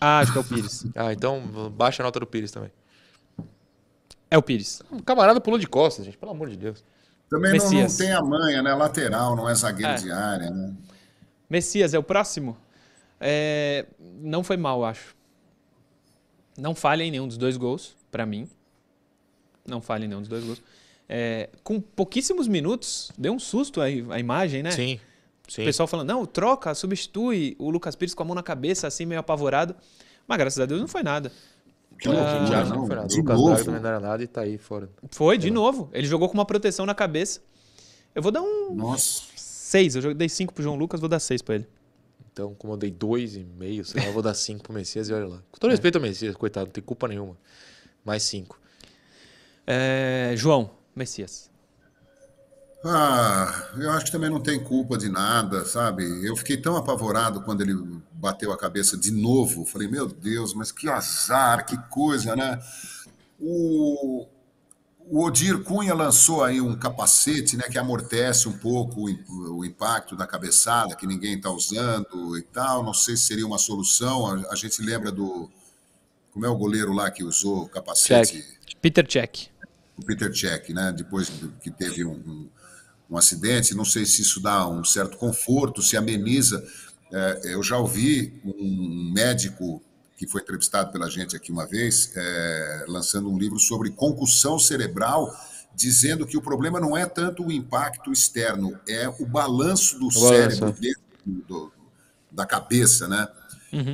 [0.00, 0.86] Ah, acho que é o Pires.
[0.96, 1.40] Ah, então
[1.70, 2.72] baixa a nota do Pires também.
[4.28, 4.82] É o Pires.
[4.90, 6.18] O camarada pulou de costas, gente.
[6.18, 6.82] Pelo amor de Deus.
[7.30, 8.74] Também não, não tem a manha, né?
[8.74, 9.94] Lateral, não é zagueiro É.
[9.94, 10.74] de área, né?
[11.48, 12.56] Messias é o próximo.
[13.20, 13.86] É,
[14.20, 15.14] não foi mal, acho.
[16.58, 18.48] Não falha em nenhum dos dois gols, pra mim.
[19.64, 20.60] Não falha em nenhum dos dois gols.
[21.08, 24.70] É, com pouquíssimos minutos, deu um susto a, a imagem, né?
[24.72, 25.00] Sim.
[25.48, 25.62] Sim.
[25.62, 29.06] O pessoal falando, não, troca, substitui o Lucas Pires com a mão na cabeça, assim,
[29.06, 29.74] meio apavorado.
[30.26, 31.32] Mas graças a Deus não foi nada.
[31.98, 32.76] Que a loucura, gente acha que não.
[32.80, 33.08] não foi nada.
[33.08, 33.64] De O Lucas novo.
[33.64, 34.90] também não era nada e tá aí fora.
[35.10, 35.88] Foi, de novo.
[35.92, 37.40] Ele jogou com uma proteção na cabeça.
[38.14, 39.22] Eu vou dar um Nossa.
[39.34, 39.96] 6.
[39.96, 41.66] Eu dei 5 pro João Lucas, vou dar 6 pra ele.
[42.30, 45.08] Então, como eu dei dois e meio, sei lá, eu vou dar cinco pro Messias
[45.08, 45.42] e olha lá.
[45.50, 47.36] Com todo respeito ao Messias, coitado, não tem culpa nenhuma.
[48.04, 48.60] Mais cinco.
[49.66, 51.48] É, João, Messias.
[52.84, 56.04] Ah, eu acho que também não tem culpa de nada, sabe?
[56.24, 57.74] Eu fiquei tão apavorado quando ele
[58.12, 59.64] bateu a cabeça de novo.
[59.64, 62.60] Falei, meu Deus, mas que azar, que coisa, né?
[63.40, 64.26] O,
[65.00, 70.14] o Odir Cunha lançou aí um capacete, né, que amortece um pouco o, o impacto
[70.14, 72.84] da cabeçada, que ninguém está usando e tal.
[72.84, 74.26] Não sei se seria uma solução.
[74.26, 75.50] A, a gente lembra do.
[76.32, 78.44] Como é o goleiro lá que usou o capacete?
[78.80, 79.50] Peter Cech.
[79.98, 80.92] O Peter Cech, né?
[80.96, 81.30] Depois
[81.60, 82.48] que teve um, um,
[83.10, 86.64] um acidente, não sei se isso dá um certo conforto, se ameniza.
[87.12, 89.82] É, eu já ouvi um médico
[90.16, 95.32] que foi entrevistado pela gente aqui uma vez, é, lançando um livro sobre concussão cerebral,
[95.74, 100.72] dizendo que o problema não é tanto o impacto externo, é o balanço do cérebro
[100.80, 101.02] dentro
[101.48, 101.72] do-
[102.32, 103.28] da cabeça, né?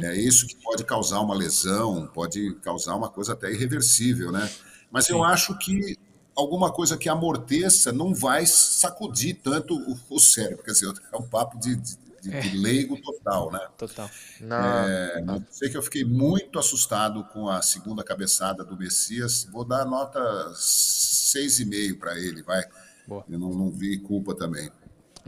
[0.04, 4.50] É isso que pode causar uma lesão, pode causar uma coisa até irreversível, né?
[4.94, 5.98] Mas eu acho que
[6.36, 10.64] alguma coisa que amorteça não vai sacudir tanto o, o cérebro.
[10.64, 13.60] Quer dizer, é um papo de, de- de- de leigo total, né?
[13.76, 14.10] Total.
[14.40, 14.86] Na...
[14.88, 19.46] É, mas sei que eu fiquei muito assustado com a segunda cabeçada do Messias.
[19.52, 20.18] Vou dar nota
[20.54, 22.62] 6,5 para ele, vai.
[23.06, 23.24] Boa.
[23.28, 24.70] Eu não, não vi culpa também.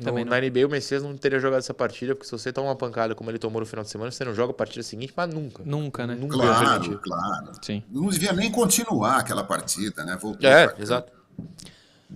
[0.03, 0.39] Também no, não.
[0.41, 3.15] na NBA o Messias não teria jogado essa partida, porque se você toma uma pancada
[3.15, 5.63] como ele tomou no final de semana, você não joga a partida seguinte, mas nunca.
[5.65, 6.15] Nunca, né?
[6.15, 7.53] Nunca Claro, claro.
[7.63, 7.83] Sim.
[7.91, 10.19] Não devia nem continuar aquela partida, né?
[10.21, 11.11] Voltou É, exato.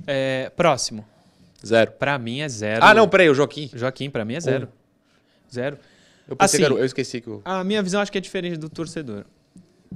[0.07, 1.05] É, próximo.
[1.65, 1.93] Zero.
[1.93, 2.85] Pra mim é zero.
[2.85, 3.71] Ah, não, peraí, o Joaquim.
[3.75, 4.69] Joaquim, pra mim é zero.
[5.53, 5.79] Zero.
[6.29, 7.43] Eu, pensei Assim- eu esqueci que eu...
[7.45, 9.25] A minha visão acho que é diferente do torcedor.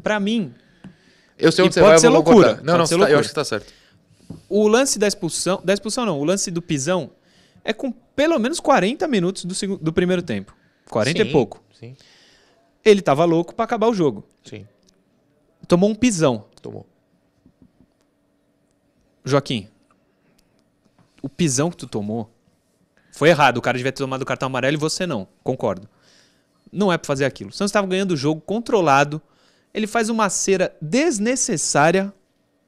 [0.02, 0.52] Pra mim,
[1.38, 2.48] Eu sei onde você pode vai, eu ser loucura.
[2.56, 3.72] Não, pode não, ser tá- eu acho que tá certo.
[4.48, 5.60] o lance da expulsão.
[5.64, 7.10] Da expulsão não, o lance do pisão
[7.64, 10.54] é com pelo menos 40 minutos do, do primeiro tempo.
[10.90, 11.62] 40 Sim, e pouco.
[11.72, 11.96] Sim,
[12.84, 14.24] Ele tava louco pra acabar o jogo.
[14.44, 14.66] sim.
[15.66, 16.44] Tomou um pisão.
[16.60, 16.86] Tomou.
[19.24, 19.68] Joaquim,
[21.22, 22.30] o pisão que tu tomou
[23.10, 23.56] foi errado.
[23.56, 25.26] O cara devia ter tomado o cartão amarelo e você não.
[25.42, 25.88] Concordo.
[26.70, 27.48] Não é pra fazer aquilo.
[27.48, 29.22] O Santos estava ganhando o jogo controlado.
[29.72, 32.12] Ele faz uma cera desnecessária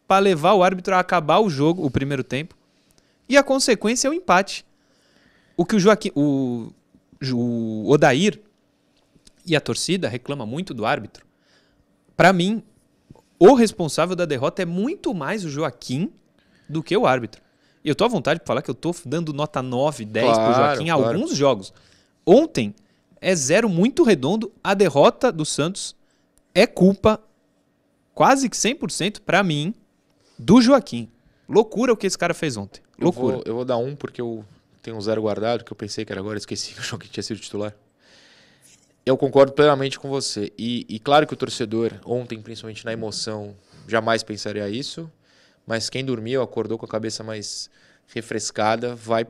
[0.08, 2.56] pra levar o árbitro a acabar o jogo, o primeiro tempo.
[3.28, 4.64] E a consequência é o empate.
[5.56, 6.70] O que o Joaquim, o,
[7.32, 8.40] o Odair
[9.46, 11.24] e a torcida reclama muito do árbitro.
[12.16, 12.62] Pra mim,
[13.38, 16.10] o responsável da derrota é muito mais o Joaquim
[16.68, 17.42] do que o árbitro.
[17.84, 20.34] E eu tô à vontade de falar que eu tô dando nota 9, 10 pro
[20.34, 21.04] Claro, Joaquim em claro.
[21.04, 21.72] alguns jogos.
[22.26, 22.74] Ontem
[23.20, 24.52] é zero muito redondo.
[24.62, 25.94] A derrota do Santos
[26.54, 27.20] é culpa
[28.12, 29.72] quase que 100% pra mim
[30.38, 31.08] do Joaquim.
[31.48, 32.80] Loucura o que esse cara fez ontem.
[32.98, 33.34] Eu Loucura.
[33.36, 34.44] vou, eu vou dar um porque eu
[34.86, 37.22] tenho um zero guardado, que eu pensei que era agora, esqueci que o Joaquim tinha
[37.22, 37.74] sido titular.
[39.04, 40.52] Eu concordo plenamente com você.
[40.56, 43.56] E, e claro que o torcedor, ontem, principalmente na emoção,
[43.88, 45.10] jamais pensaria isso.
[45.66, 47.68] Mas quem dormiu, acordou com a cabeça mais
[48.14, 49.26] refrescada, vai,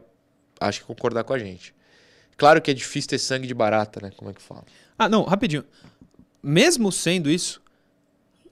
[0.61, 1.75] acho que concordar com a gente.
[2.37, 4.13] Claro que é difícil ter sangue de barata, né?
[4.15, 4.65] Como é que fala?
[4.99, 5.65] Ah, não, rapidinho.
[6.43, 7.63] Mesmo sendo isso,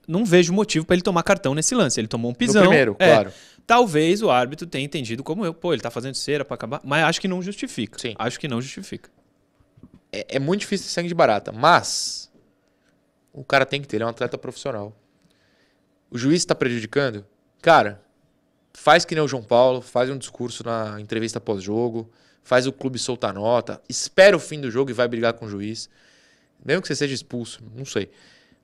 [0.07, 1.99] não vejo motivo pra ele tomar cartão nesse lance.
[1.99, 2.63] Ele tomou um pisão.
[2.63, 3.33] primeiro, É, claro.
[3.67, 5.53] Talvez o árbitro tenha entendido como eu.
[5.53, 6.81] Pô, ele tá fazendo cera pra acabar.
[6.83, 7.97] Mas acho que não justifica.
[7.97, 8.13] Sim.
[8.17, 9.09] Acho que não justifica.
[10.11, 12.31] é, é muito difícil sangue de barata, mas
[13.33, 14.95] o cara tem que ter, ele é um atleta profissional.
[16.09, 17.25] O juiz está prejudicando?
[17.61, 18.01] Cara,
[18.73, 22.09] faz que nem o João Paulo, faz um discurso na entrevista pós-jogo,
[22.43, 25.49] faz o clube soltar nota, espera o fim do jogo e vai brigar com o
[25.49, 25.89] juiz.
[26.63, 28.09] Mesmo que você seja expulso, não sei.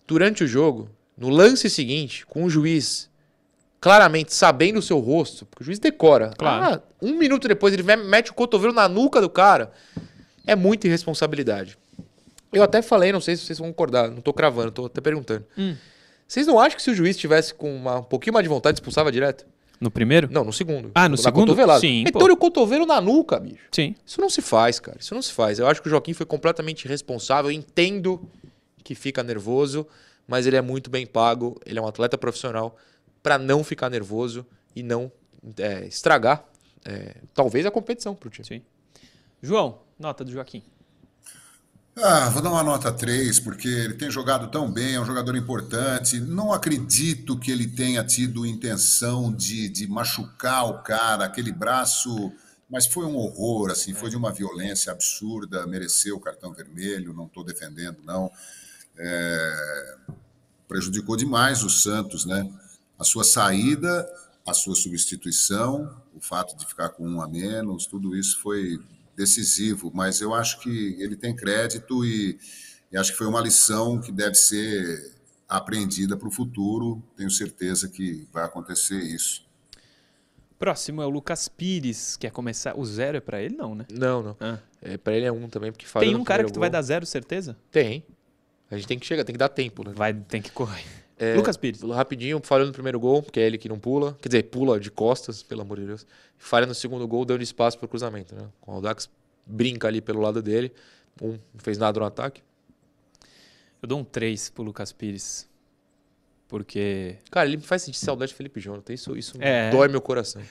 [0.08, 3.09] durante o jogo, no lance seguinte, com o juiz
[3.80, 6.32] claramente sabendo o seu rosto, porque o juiz decora.
[6.38, 6.76] Claro.
[6.76, 9.72] Ah, um minuto depois ele mete o cotovelo na nuca do cara.
[10.45, 11.78] É muita irresponsabilidade.
[12.53, 15.45] Eu até falei, não sei se vocês vão concordar, não tô cravando, tô até perguntando.
[15.57, 15.76] Hum.
[16.28, 18.76] Vocês não acham que se o juiz tivesse com uma- um pouquinho mais de vontade,
[18.78, 19.45] expulsava direto?
[19.80, 20.30] No primeiro?
[20.32, 20.91] Não, no segundo.
[20.93, 21.47] Ah, no Na segundo?
[21.47, 21.80] cotovelada.
[21.80, 22.03] Sim.
[22.03, 23.66] Meteu o cotovelo na nuca, bicho.
[23.72, 23.95] Sim.
[24.05, 24.97] Isso não se faz, cara.
[24.99, 25.57] Isso não se faz.
[25.57, 27.49] Eu acho que o Joaquim foi completamente irresponsável.
[27.49, 28.22] Eu entendo
[28.84, 29.88] que fica nervoso,
[30.32, 31.59] mas ele é muito bem pago.
[31.65, 32.77] Ele é um atleta profissional
[33.21, 35.11] para não ficar nervoso e não
[35.57, 36.45] é, estragar,
[36.86, 38.47] é, talvez, a competição pro time.
[38.47, 38.61] Sim.
[39.43, 40.63] João, nota do Joaquim.
[41.97, 45.36] Ah, vou dar uma nota 3, porque ele tem jogado tão bem, é um jogador
[45.36, 46.21] importante.
[46.21, 52.32] Não acredito que ele tenha tido intenção de, de machucar o cara, aquele braço.
[52.69, 57.25] Mas foi um horror, assim, foi de uma violência absurda, mereceu o cartão vermelho, não
[57.25, 58.32] estou defendendo, não.
[59.04, 59.95] É,
[60.68, 62.47] prejudicou demais o Santos, né?
[62.99, 64.08] A sua saída,
[64.45, 68.80] a sua substituição, o fato de ficar com um a menos, tudo isso foi
[69.16, 72.39] decisivo, mas eu acho que ele tem crédito e,
[72.91, 75.16] e acho que foi uma lição que deve ser
[75.49, 77.04] aprendida para o futuro.
[77.18, 79.45] Tenho certeza que vai acontecer isso.
[80.58, 82.16] Próximo é o Lucas Pires.
[82.18, 82.78] Quer começar?
[82.78, 83.56] O zero é pra ele?
[83.56, 83.86] Não, né?
[83.91, 84.38] Não, não.
[84.39, 84.60] Ah.
[84.82, 86.74] É, para ele é um também, porque Tem um cara que tu vai gol.
[86.74, 87.58] dar zero, certeza?
[87.72, 88.06] Tem.
[88.72, 89.93] A gente tem que chegar, tem que dar tempo, né?
[89.95, 90.84] Vai, tem que correr.
[91.19, 91.82] É, Lucas Pires.
[91.82, 94.17] Rapidinho, falhou no primeiro gol, que é ele que não pula.
[94.22, 96.07] Quer dizer, pula de costas, pelo amor de Deus.
[96.38, 98.47] Falha no segundo gol, dando espaço pro cruzamento, né?
[98.65, 99.07] O Aldax
[99.45, 100.72] brinca ali pelo lado dele.
[101.22, 102.41] Um não fez nada no ataque.
[103.82, 105.47] Eu dou um 3 pro Lucas Pires.
[106.47, 108.93] Porque Cara, ele me faz sentir saudade de Felipe Jonathan.
[108.93, 109.69] Isso, isso É.
[109.69, 110.41] dói meu coração.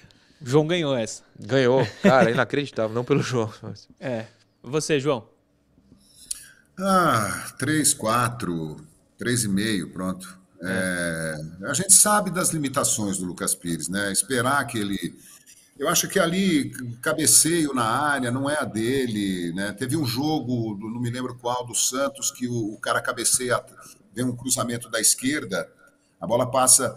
[0.40, 1.22] o João ganhou essa.
[1.38, 1.86] Ganhou.
[2.02, 2.94] Cara, inacreditável.
[2.94, 3.52] Não pelo João.
[3.62, 4.26] mas- É.
[4.62, 5.26] Você, João?
[6.80, 8.76] Ah, 3, 4,
[9.18, 10.40] 3,5, pronto.
[10.62, 14.10] É, a gente sabe das limitações do Lucas Pires, né?
[14.12, 15.14] Esperar que ele.
[15.78, 16.70] Eu acho que ali,
[17.00, 19.72] cabeceio na área, não é a dele, né?
[19.72, 23.62] Teve um jogo, não me lembro qual, do Santos, que o, o cara cabeceia,
[24.14, 25.70] vem um cruzamento da esquerda,
[26.20, 26.94] a bola passa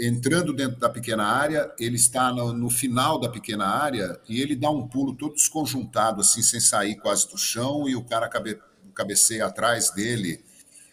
[0.00, 4.54] entrando dentro da pequena área, ele está no, no final da pequena área e ele
[4.54, 8.58] dá um pulo todo desconjuntado, assim, sem sair quase do chão, e o cara cabe,
[9.00, 10.42] cabeceia atrás dele.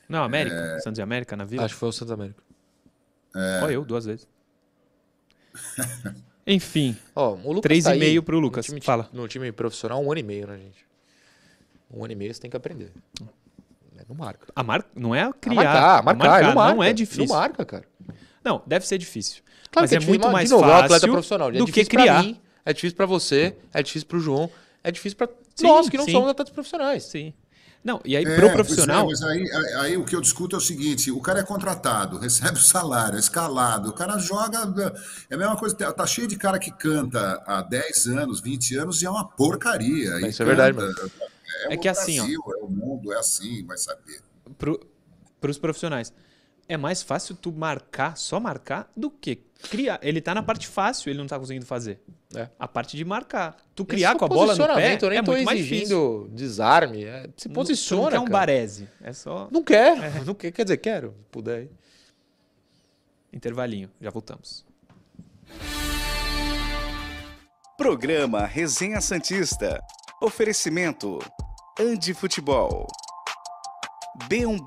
[0.07, 0.79] Não, América.
[0.79, 1.65] Santos e América na Vila.
[1.65, 2.41] Acho que foi o Santa América.
[3.63, 4.27] Ó, eu, duas vezes.
[6.49, 8.65] Enfim, Ó, o Lucas Três tá e aí meio pro no Lucas.
[8.65, 9.09] time- Fala.
[9.11, 10.85] No time profissional, um ano e meio, né, gente?
[11.91, 12.91] Um ano e meio você tem que aprender.
[13.97, 14.47] É, Não marca.
[14.55, 14.85] a mar...
[14.95, 15.55] não é A criar.
[15.55, 16.75] marcar, é marcar, não marca.
[16.75, 17.25] Não é difícil.
[17.25, 17.85] Não marca, cara.
[18.43, 19.43] Não, deve ser difícil.
[19.69, 21.49] Claro mas que é, difícil, muito mais novo, é um atleta fácil profissional.
[21.49, 22.23] É do que difícil criar.
[22.23, 24.49] mim, é difícil pra você, é difícil pro João,
[24.83, 25.27] é difícil pra
[25.61, 26.11] nós que não sim.
[26.13, 27.03] somos atletas profissionais.
[27.03, 27.33] Sim.
[27.87, 30.19] Não, e aí É, pro pois é, profissional, mas aí, aí- aí o que eu
[30.19, 34.17] discuto é o seguinte: o cara é contratado, recebe o salário, é escalado, o cara
[34.17, 34.59] joga.
[35.29, 38.75] É a mesma coisa, tá tá cheio de cara que canta há 10 anos, 20
[38.75, 40.19] anos e é uma porcaria.
[40.27, 41.09] Isso é verdade, canta.
[41.69, 42.23] É, É que assim, ó.
[42.23, 44.19] Brasil, é o mundo, é assim, vai saber.
[44.57, 44.77] pro,
[45.39, 46.11] pros profissionais,
[46.69, 49.35] é mais fácil tu marcar, só marcar, do que
[49.69, 49.99] criar.
[50.01, 51.99] Ele tá na parte fácil, ele não tá conseguindo fazer.
[52.35, 52.49] É.
[52.59, 53.55] A parte de marcar.
[53.73, 56.25] Tu criar é com a bola no pé eu nem é tô muito mais difícil.
[56.25, 57.05] exigindo desarme.
[57.05, 60.51] é- se Não- posiciona, tu não quer um barese, é só Não quer, não quer.
[60.51, 61.59] Quer dizer, quero, se puder.
[61.59, 61.69] aí.
[63.31, 63.89] intervalinho.
[64.01, 64.65] Já voltamos.
[67.77, 69.79] Programa Resenha Santista.
[70.21, 71.19] Oferecimento:
[71.79, 72.87] Andi Futebol.
[74.27, 74.65] B1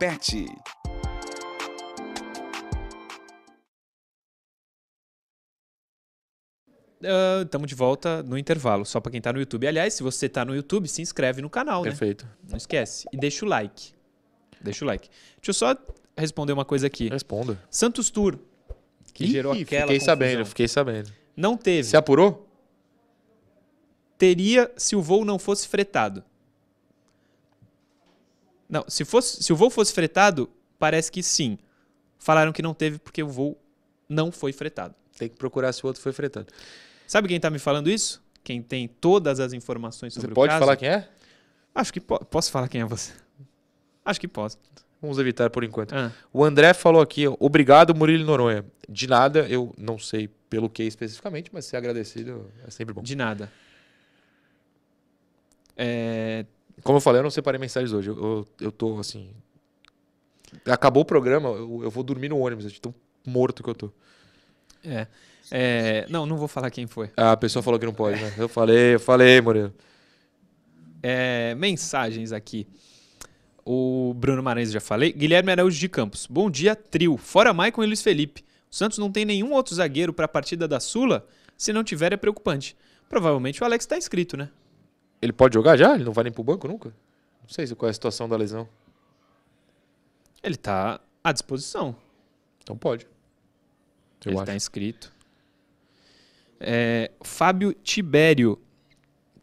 [7.42, 9.66] Estamos de volta no intervalo, só pra quem tá no YouTube.
[9.66, 11.90] Aliás, se você tá no YouTube, se inscreve no canal, né?
[11.90, 12.28] Perfeito.
[12.48, 13.06] Não esquece.
[13.12, 13.92] E deixa o like.
[14.60, 15.08] Deixa o like.
[15.36, 15.74] Deixa eu só
[16.16, 17.08] responder uma coisa aqui.
[17.08, 17.58] Responda.
[17.70, 18.38] Santos Tour,
[19.14, 20.04] que Ih, gerou aquela Fiquei confusão.
[20.06, 21.10] sabendo, fiquei sabendo.
[21.34, 21.84] Não teve.
[21.88, 22.46] Se apurou?
[24.18, 26.22] Teria se o voo não fosse fretado.
[28.68, 31.58] Não, se, fosse, se o voo fosse fretado, parece que sim.
[32.18, 33.58] Falaram que não teve porque o voo
[34.06, 34.94] não foi fretado.
[35.16, 36.52] Tem que procurar se o outro foi fretado.
[37.10, 38.22] Sabe quem tá me falando isso?
[38.44, 40.60] Quem tem todas as informações sobre Você o pode caso?
[40.60, 41.08] falar quem é?
[41.74, 43.12] Acho que po- posso falar quem é você.
[44.04, 44.56] Acho que posso.
[45.02, 45.92] Vamos evitar por enquanto.
[45.92, 48.64] Ah, O André falou aqui, obrigado Murilo Noronha.
[48.88, 53.02] De nada, eu não sei pelo que especificamente, mas ser agradecido é sempre bom.
[53.02, 53.50] de nada.
[55.76, 56.46] É,
[56.84, 58.10] Como eu falei, eu não separei mensagens hoje.
[58.10, 59.30] Eu, eu, eu tô assim.
[60.64, 62.94] Acabou o programa, eu, eu vou dormir no ônibus, de tão
[63.26, 63.90] morto que eu tô.
[64.84, 65.08] é,
[65.50, 67.10] é, não, não vou falar quem foi.
[67.16, 68.32] Ah, a pessoa falou que não pode, né?
[68.38, 69.74] Eu falei, eu falei, Murilo.
[71.02, 72.66] É, mensagens aqui.
[73.64, 75.12] O Bruno Maranhães já falei.
[75.12, 76.26] Guilherme Araújo de Campos.
[76.26, 77.16] Bom dia, trio.
[77.16, 78.44] Fora Maicon e Luiz Felipe.
[78.70, 81.26] O Santos não tem nenhum outro zagueiro para a partida da Sula?
[81.56, 82.76] Se não tiver, é preocupante.
[83.08, 84.48] Provavelmente o Alex está inscrito, né?
[85.20, 85.94] Ele pode jogar já?
[85.94, 86.90] Ele não vai nem pro banco nunca?
[87.42, 88.68] Não sei qual é a situação da lesão.
[90.42, 91.96] Ele tá à disposição.
[92.62, 93.06] Então pode.
[94.24, 95.12] Eu ele está inscrito.
[96.60, 98.60] É, Fábio Tibério.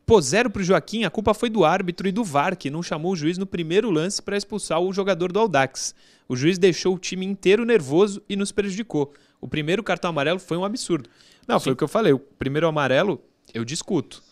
[0.05, 3.11] Pô, zero pro Joaquim, a culpa foi do árbitro e do VAR, que não chamou
[3.11, 5.93] o juiz no primeiro lance para expulsar o jogador do Audax.
[6.30, 9.13] O juiz deixou o time inteiro nervoso e nos prejudicou.
[9.41, 11.09] O primeiro cartão amarelo foi um absurdo.
[11.47, 11.65] Não, Sim.
[11.65, 12.13] foi o que eu falei.
[12.13, 13.22] O primeiro amarelo,
[13.53, 14.24] eu discuto.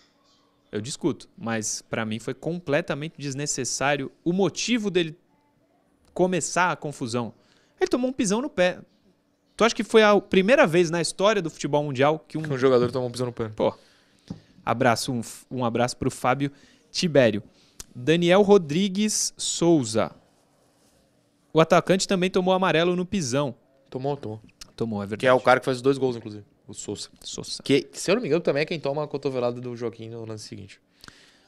[0.72, 1.28] Eu discuto.
[1.38, 5.18] Mas para mim foi completamente desnecessário o motivo dele
[6.14, 7.34] começar a confusão.
[7.80, 8.80] Ele tomou um pisão no pé.
[9.56, 12.54] Tu acha que foi a primeira vez na história do futebol mundial que um, que
[12.54, 13.50] um jogador tomou um pisão no pé?
[13.56, 13.74] Pô.
[14.66, 16.52] Abraço, um, um abraço pro Fábio
[16.92, 17.42] Tibério.
[17.94, 20.12] Daniel Rodrigues Souza.
[21.54, 23.56] O atacante também tomou amarelo no pisão.
[23.90, 24.42] Tomou, tomou.
[24.76, 25.22] Tomou, é verdade.
[25.22, 26.44] Que é o cara que faz os dois gols, inclusive.
[26.68, 27.08] O Souza.
[27.22, 27.64] Souza.
[27.64, 30.26] Que, se eu não me engano, também é quem toma a cotovelada do Joaquim no
[30.26, 30.82] lance seguinte.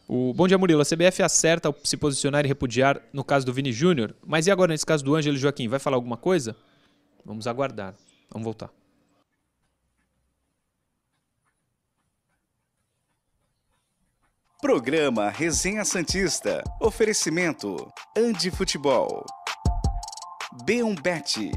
[0.08, 0.82] O Bom dia, Murilo.
[0.82, 4.16] A CBF acerta ao se posicionar e repudiar no caso do Vini Júnior.
[4.26, 5.68] Mas e agora nesse caso do Ângelo Joaquim?
[5.68, 6.56] Vai falar alguma coisa?
[7.28, 7.94] Vamos aguardar.
[8.30, 8.72] Vamos voltar.
[14.62, 16.64] Programa Resenha Santista.
[16.82, 19.26] Oferecimento: Andi Futebol.
[20.64, 21.52] B1Bet.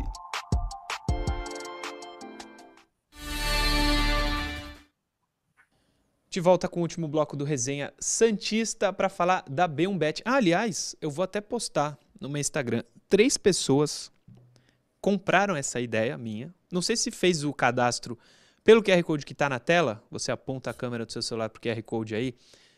[6.29, 10.21] De volta com o último bloco do Resenha Santista para falar da B1Bet.
[10.25, 12.83] Ah, aliás, eu vou até postar no meu Instagram.
[13.09, 14.11] Três pessoas
[15.01, 16.55] compraram essa ideia minha.
[16.71, 18.19] Não sei se fez o cadastro
[18.63, 20.03] pelo QR Code que está na tela.
[20.11, 22.35] Você aponta a câmera do seu celular para o QR Code aí,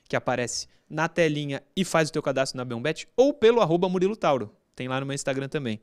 [0.09, 3.09] que aparece na telinha e faz o teu cadastro na B1Bet.
[3.17, 4.55] Ou pelo arroba Murilo Tauro.
[4.75, 5.81] Tem lá no meu Instagram também.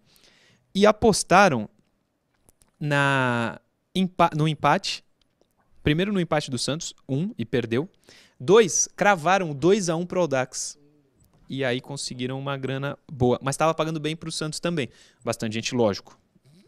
[0.73, 1.69] E apostaram
[2.79, 3.59] na,
[4.35, 5.03] no empate
[5.89, 7.89] Primeiro no empate do Santos, um, e perdeu.
[8.39, 10.77] Dois, cravaram 2 a 1 um pro Audax.
[11.49, 13.39] E aí conseguiram uma grana boa.
[13.41, 14.89] Mas estava pagando bem para o Santos também.
[15.23, 16.19] Bastante gente, lógico.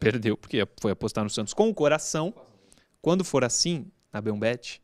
[0.02, 2.34] Perdeu, porque foi apostar no Santos com o coração.
[3.02, 4.82] Quando for assim, na Beombet,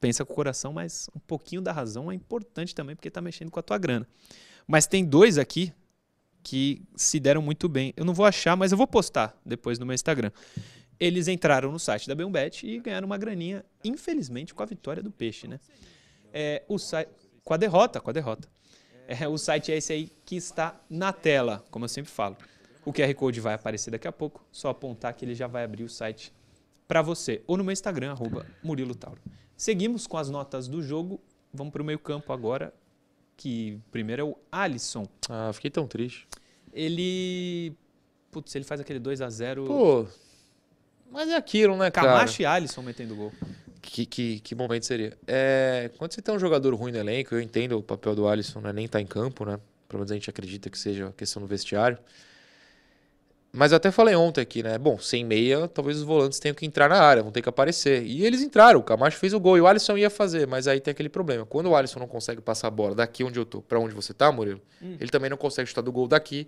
[0.00, 3.50] pensa com o coração, mas um pouquinho da razão é importante também, porque está mexendo
[3.50, 4.08] com a tua grana.
[4.66, 5.72] Mas tem dois aqui
[6.42, 7.92] que se deram muito bem.
[7.96, 10.30] Eu não vou achar, mas eu vou postar depois no meu Instagram
[10.98, 15.10] eles entraram no site da Beombet e ganharam uma graninha, infelizmente, com a vitória do
[15.10, 15.60] Peixe, né?
[16.32, 16.76] É, o
[17.44, 18.48] com a derrota, com a derrota.
[19.06, 22.36] É, o site é esse aí que está na tela, como eu sempre falo.
[22.86, 25.82] O QR Code vai aparecer daqui a pouco, só apontar que ele já vai abrir
[25.82, 26.32] o site
[26.86, 27.42] para você.
[27.46, 29.20] Ou no meu Instagram, arroba Murilo Tauro.
[29.56, 31.20] Seguimos com as notas do jogo.
[31.52, 32.72] Vamos para o meio campo agora,
[33.36, 35.04] que primeiro é o Alisson.
[35.28, 36.28] Ah, fiquei tão triste.
[36.72, 37.74] Ele...
[38.30, 40.06] Putz, ele faz aquele 2 a 0 Pô,
[41.10, 42.08] mas é aquilo, né, cara?
[42.08, 43.32] Camacho e Alisson metendo gol.
[43.80, 45.16] Que, que, que momento seria?
[45.26, 48.60] É, quando você tem um jogador ruim no elenco, eu entendo o papel do Alisson,
[48.60, 49.58] não é nem estar tá em campo, né?
[49.88, 51.98] Pelo menos a gente acredita que seja questão do vestiário.
[53.56, 54.76] Mas eu até falei ontem aqui, né?
[54.76, 58.04] Bom, sem meia, talvez os volantes tenham que entrar na área, vão ter que aparecer.
[58.04, 60.78] E eles entraram, o Camacho fez o gol e o Alisson ia fazer, mas aí
[60.78, 61.46] tem aquele problema.
[61.46, 64.12] Quando o Alisson não consegue passar a bola daqui onde eu tô, para onde você
[64.12, 64.98] tá, Murilo, hum.
[65.00, 66.46] ele também não consegue chutar do gol daqui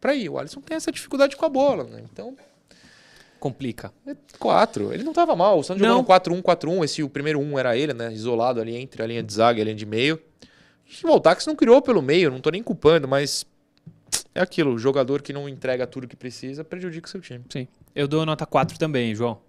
[0.00, 0.28] para ir.
[0.28, 2.04] O Alisson tem essa dificuldade com a bola, né?
[2.12, 2.36] Então,
[3.40, 3.92] complica.
[4.06, 4.94] É quatro.
[4.94, 5.58] Ele não estava mal.
[5.58, 6.84] O Santos jogou no 4-1, 4-1.
[6.84, 8.12] Esse, o primeiro 1 era ele, né?
[8.12, 10.22] Isolado ali entre a linha de zaga e a linha de meio.
[11.02, 13.44] O Voltax não criou pelo meio, não tô nem culpando, mas
[14.34, 14.74] é aquilo.
[14.74, 17.44] O jogador que não entrega tudo que precisa prejudica o seu time.
[17.50, 17.68] Sim.
[17.94, 19.40] Eu dou nota 4 também, João.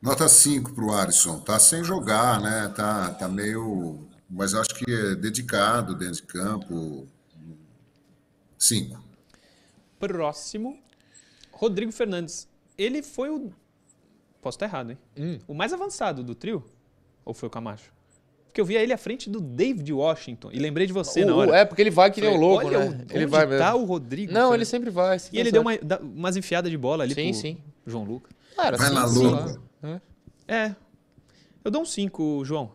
[0.00, 1.40] Nota 5 pro Alisson.
[1.40, 2.72] Tá sem jogar, né?
[2.74, 4.08] Tá, tá meio.
[4.28, 7.06] Mas acho que é dedicado dentro de campo.
[8.58, 9.02] 5.
[9.98, 10.78] Próximo
[11.52, 12.48] Rodrigo Fernandes.
[12.76, 13.52] Ele foi o.
[14.40, 14.98] Posso estar errado, hein?
[15.16, 15.38] Hum.
[15.46, 16.64] O mais avançado do trio?
[17.24, 17.92] Ou foi o Camacho?
[18.52, 20.50] Porque eu via ele à frente do David Washington.
[20.52, 21.56] E lembrei de você o, na hora.
[21.56, 23.06] É, porque ele vai que nem o louco, Olha, né?
[23.08, 23.64] Ele vai mesmo.
[23.64, 24.30] tá o Rodrigo?
[24.30, 25.16] Não, ele sempre vai.
[25.32, 25.72] E ele deu uma,
[26.02, 27.58] umas enfiadas de bola ali sim, pro sim.
[27.86, 28.30] João Lucas.
[28.54, 29.58] Cara, vai lá, louco.
[30.46, 30.76] É.
[31.64, 32.72] Eu dou um 5, João.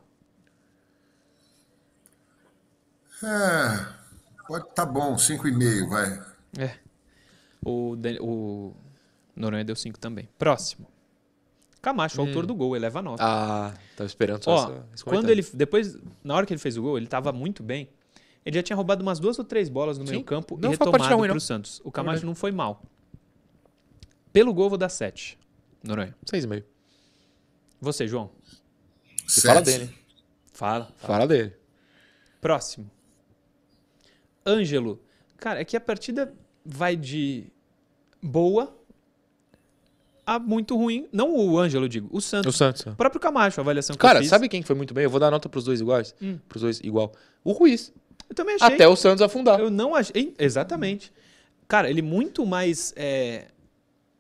[3.24, 3.86] É.
[4.48, 6.24] Pode, tá bom, 5,5, vai.
[6.58, 6.72] É.
[7.64, 8.74] O, o
[9.36, 10.28] Noronha deu 5 também.
[10.40, 10.88] Próximo.
[11.82, 12.28] Camacho, hum.
[12.28, 13.24] autor do gol, eleva a nota.
[13.24, 16.82] Ah, tava esperando só Ó, essa, quando ele depois na hora que ele fez o
[16.82, 17.90] gol, ele tava muito bem.
[18.46, 20.14] Ele já tinha roubado umas duas ou três bolas no Sim.
[20.14, 21.82] meio campo não e retomado ruim, pro Santos.
[21.84, 22.82] O Camacho não, não foi mal.
[24.32, 25.38] Pelo gol vou dar 7.
[25.84, 26.16] Noronha.
[26.26, 26.64] 6,5.
[27.82, 28.32] Você, João.
[29.26, 29.90] Você fala dele.
[30.54, 30.96] Fala, fala.
[30.98, 31.54] Fala dele.
[32.40, 32.90] Próximo.
[34.46, 35.02] Ângelo.
[35.38, 36.34] Cara, é que a partida
[36.66, 37.52] vai de
[38.22, 38.77] boa
[40.28, 41.08] a muito ruim.
[41.12, 42.54] Não o Ângelo, eu digo, o Santos.
[42.54, 42.86] O Santos.
[42.86, 45.06] O próprio Camacho, a avaliação que eu Cara, sabe quem foi muito bem?
[45.06, 46.14] Eu vou dar nota pros dois iguais.
[46.22, 46.38] Hum.
[46.50, 47.14] Pros dois igual.
[47.46, 47.94] O Ruiz.
[48.30, 48.76] Eu também achei.
[48.76, 49.58] Até o Santos afundar.
[49.58, 50.36] Eu não achei.
[50.38, 51.14] Exatamente.
[51.66, 53.46] Cara, ele muito mais é,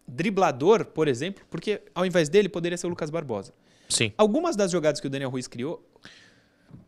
[0.08, 3.54] driblador, por exemplo, porque ao invés dele poderia ser o Lucas Barbosa.
[3.90, 4.14] Sim.
[4.18, 5.86] Algumas das jogadas que o Daniel Ruiz criou,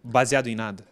[0.01, 0.84] baseado em nada,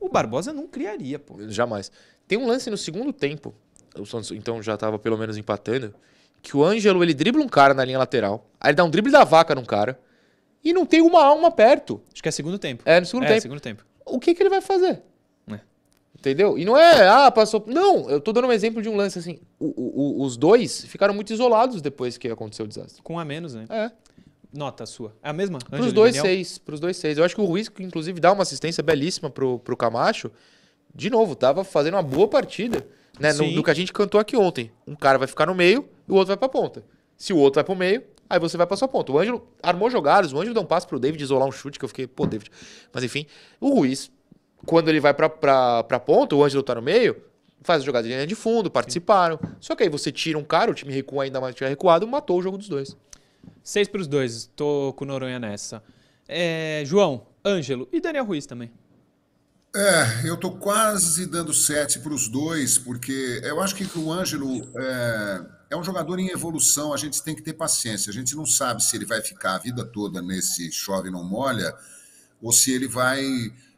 [0.00, 1.36] o Barbosa não criaria, pô.
[1.48, 1.92] Jamais.
[2.26, 3.54] Tem um lance no segundo tempo,
[3.98, 5.94] o Santos então já tava pelo menos empatando,
[6.42, 9.10] que o Ângelo ele dribla um cara na linha lateral, aí ele dá um drible
[9.12, 9.98] da vaca num cara,
[10.64, 12.00] e não tem uma alma perto.
[12.12, 12.82] Acho que é segundo tempo.
[12.86, 13.42] É, no segundo é, tempo.
[13.42, 13.84] segundo tempo.
[14.04, 15.02] O que que ele vai fazer?
[15.50, 15.60] É.
[16.18, 16.58] Entendeu?
[16.58, 17.64] E não é, ah, passou.
[17.66, 19.38] Não, eu tô dando um exemplo de um lance assim.
[19.58, 23.02] O- o- o- os dois ficaram muito isolados depois que aconteceu o desastre.
[23.02, 23.66] Com a menos, né?
[23.70, 23.90] É.
[24.52, 25.14] Nota sua.
[25.22, 25.58] É a mesma?
[25.70, 26.58] Ângelo e dois, seis.
[26.58, 27.18] Pros dois, seis.
[27.18, 30.30] Eu acho que o Ruiz, que inclusive, dá uma assistência belíssima pro, pro Camacho.
[30.94, 32.84] De novo, tava fazendo uma boa partida.
[33.18, 33.32] Né?
[33.32, 33.54] No, Sim.
[33.54, 34.70] do que a gente cantou aqui ontem.
[34.86, 36.84] Um cara vai ficar no meio e o outro vai pra ponta.
[37.16, 39.10] Se o outro vai pro meio, aí você vai pra sua ponta.
[39.10, 41.84] O Ângelo armou jogadas, o Ângelo deu um passo pro David isolar um chute, que
[41.84, 42.50] eu fiquei, pô, David.
[42.92, 43.26] Mas enfim,
[43.60, 44.10] o Ruiz,
[44.64, 47.16] quando ele vai pra, pra, pra ponta, o Ângelo tá no meio,
[47.62, 49.38] faz a jogada de linha de fundo, participaram.
[49.60, 52.38] Só que aí você tira um cara, o time recua ainda mais, tiver recuado, matou
[52.38, 52.96] o jogo dos dois.
[53.62, 54.50] Seis pros dois.
[54.54, 55.82] Tô com o Noronha nessa.
[56.26, 58.70] É, João, Ângelo e Daniel Ruiz também.
[59.74, 64.66] É, eu tô quase dando sete para os dois, porque eu acho que o Ângelo
[64.76, 68.10] é, é um jogador em evolução, a gente tem que ter paciência.
[68.10, 71.74] A gente não sabe se ele vai ficar a vida toda nesse chove não molha,
[72.42, 73.22] ou se ele vai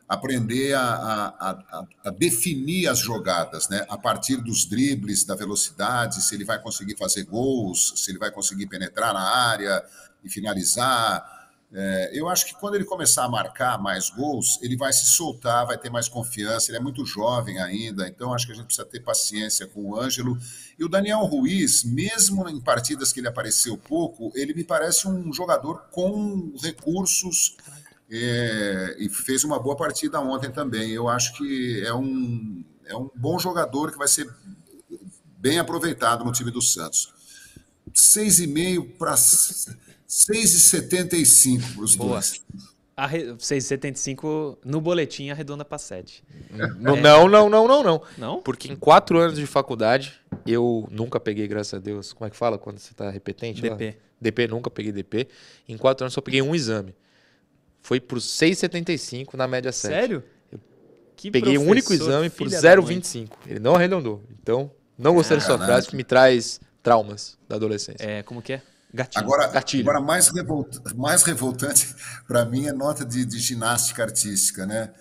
[0.08, 3.84] aprender a, a- a- a definir as jogadas, né?
[3.88, 8.30] A partir dos dribles, da velocidade, se ele vai conseguir fazer gols, se ele vai
[8.30, 9.84] conseguir penetrar na área
[10.24, 11.39] e finalizar.
[11.72, 15.66] É, eu acho que quando ele começar a marcar mais gols, ele vai se soltar,
[15.66, 16.70] vai ter mais confiança.
[16.70, 20.00] Ele é muito jovem ainda, então acho que a gente precisa ter paciência com o
[20.00, 20.36] Ângelo.
[20.78, 25.32] E o Daniel Ruiz, mesmo em partidas que ele apareceu pouco, ele me parece um
[25.32, 27.56] jogador com recursos
[28.10, 30.90] é, e fez uma boa partida ontem também.
[30.90, 34.28] Eu acho que é um, é um bom jogador que vai ser
[35.38, 37.14] bem aproveitado no time do Santos.
[37.94, 39.16] 6,5 para
[40.10, 42.42] 6,75 para os dois.
[42.96, 43.32] Arre...
[43.34, 46.24] 6,75 no boletim arredonda pra 7.
[46.50, 48.02] Não, não, não, não, não, não.
[48.18, 48.42] Não?
[48.42, 52.12] Porque em quatro anos de faculdade, eu nunca peguei, graças a Deus.
[52.12, 53.66] Como é que fala quando você tá repetente?
[53.66, 53.76] lá?
[53.76, 53.96] DP.
[54.20, 55.28] DP, nunca peguei DP.
[55.68, 56.94] Em quatro anos só peguei um exame.
[57.80, 59.92] Foi por 6,75 na média 7.
[59.92, 60.24] Sério?
[61.16, 63.00] Que Peguei um único exame por filha da mãe.
[63.00, 63.28] 0,25.
[63.46, 64.22] Ele não arredondou.
[64.42, 65.72] Então, não gostei da sua Caraca.
[65.72, 68.04] frase que me traz traumas da adolescência.
[68.04, 68.62] É, como que é?
[68.92, 69.24] Gatinho.
[69.24, 69.82] Agora, Gatilho.
[69.88, 71.94] agora mais, revolta- mais revoltante
[72.26, 74.92] para mim é nota de, de ginástica artística, né?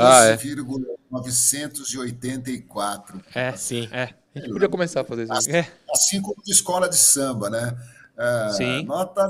[0.00, 0.36] Ah, é.
[0.36, 3.20] 12,984.
[3.34, 3.88] É, Sim.
[3.92, 4.14] É.
[4.34, 5.32] A gente podia começar a fazer isso.
[5.32, 5.68] Assim, É.
[5.92, 7.76] assim como de escola de samba, né?
[8.16, 8.84] É, Sim.
[8.84, 9.28] Nota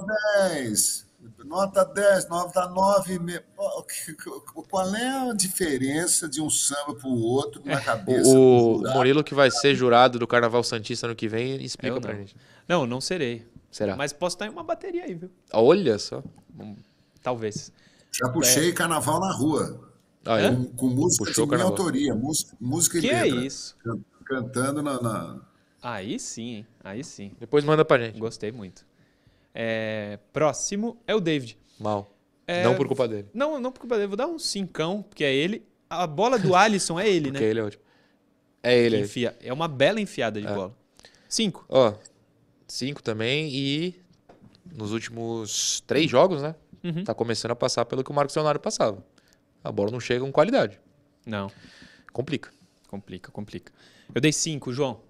[0.51, 1.07] 10,
[1.45, 3.19] nota 10, nota 9.
[3.19, 3.41] me-
[4.71, 8.33] Qual é a diferença de um samba para o outro na cabeça?
[8.33, 8.81] do O?
[8.95, 12.11] Murilo, que vai ser jurado do Carnaval Santista ano que vem, explica não.
[12.15, 12.37] gente.
[12.69, 13.47] Não, não serei.
[13.71, 13.97] Será?
[13.97, 15.31] Mas posso estar em uma bateria aí, viu?
[15.53, 16.23] Olha só.
[17.23, 17.73] Talvez.
[18.13, 19.91] Já puxei carnaval na rua,
[20.25, 20.51] Ah, é?
[20.51, 23.45] com, com música Puxou de minha autoria, música, música e Que é letra.
[23.47, 23.77] isso?
[23.85, 25.41] Can- Cantando na, na-
[25.83, 26.67] Aí sim, hein?
[26.85, 27.33] Aí sim.
[27.39, 28.19] Depois manda pra gente.
[28.19, 28.85] Gostei muito.
[29.55, 31.59] É, Próximo é o David.
[31.79, 32.15] Mal.
[32.47, 33.29] É, Não por culpa dele.
[33.33, 34.09] Não, não por culpa dele.
[34.09, 35.65] Vou dar um cincão, porque é ele.
[35.89, 37.51] A bola do Alisson é ele, Porque né?
[37.51, 37.83] ele é ótimo.
[38.63, 38.97] É ele.
[38.97, 39.01] É.
[39.01, 39.37] enfia.
[39.41, 40.53] É uma bela enfiada de É.
[40.55, 40.75] bola.
[41.29, 41.65] Cinco.
[41.69, 41.93] Ó,
[42.69, 43.95] cinco também e
[44.65, 46.55] nos últimos três jogos, né?
[46.85, 47.03] Uhum.
[47.03, 49.03] Tá começando a passar pelo que o Marcos Leonardo passava.
[49.65, 50.79] A bola não chega com qualidade.
[51.27, 51.51] Não.
[52.13, 52.51] Complica.
[52.87, 53.73] Complica, complica.
[54.15, 55.01] Eu dei cinco, João.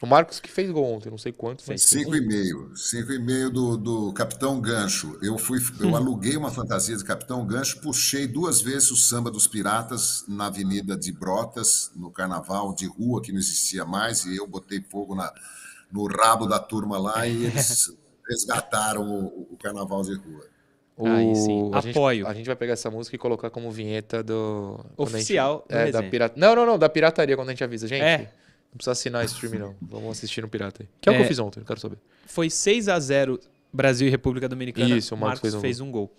[0.00, 1.82] O Marcos que fez gol ontem, não sei quanto, fez.
[1.82, 2.70] Cinco e meio.
[2.76, 5.18] Cinco e meio do, do Capitão Gancho.
[5.22, 9.46] Eu fui, eu aluguei uma fantasia de Capitão Gancho, puxei duas vezes o samba dos
[9.46, 14.46] piratas na Avenida de Brotas, no carnaval de rua, que não existia mais, e eu
[14.46, 15.32] botei fogo na,
[15.96, 17.96] no rabo da turma lá e eles
[18.28, 20.44] resgataram o, o carnaval de rua.
[20.98, 22.26] O- Aí sim, a gente- apoio.
[22.26, 24.78] a gente vai pegar essa música e colocar como vinheta do.
[24.82, 26.34] gente- Oficial do é, da pirata...
[26.38, 27.86] Não, não, não, da pirataria quando a gente avisa.
[27.86, 28.18] Gente, É.
[28.18, 29.74] não precisa assinar stream, não.
[29.82, 30.88] Vamos assistir no pirata aí.
[31.00, 31.24] Que é, o que É.
[31.24, 31.98] eu fiz ontem, eu quero saber.
[32.26, 33.38] Foi 6 a 0
[33.72, 34.96] Brasil e República Dominicana.
[34.96, 36.10] Isso, o Marcos fez um gol.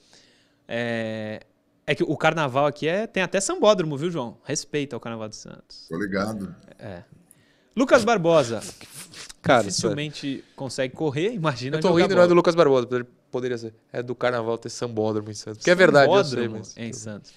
[0.68, 1.42] É...
[1.88, 3.08] é que o carnaval aqui é...
[3.08, 4.38] tem até sambódromo, viu, João?
[4.44, 5.88] Respeita o carnaval de Santos.
[5.90, 6.54] Tô ligado.
[7.78, 8.60] Lucas Barbosa
[9.42, 12.34] Cara, dificilmente consegue correr, imagina Eu tô rindo, não é do.
[12.34, 12.88] Lucas Barbosa,
[13.32, 13.74] poderia- ser.
[13.94, 15.64] É do carnaval ter sambódromo em Santos.
[15.64, 16.76] Que é verdade, eu sei, mas.
[16.76, 17.32] em Santos.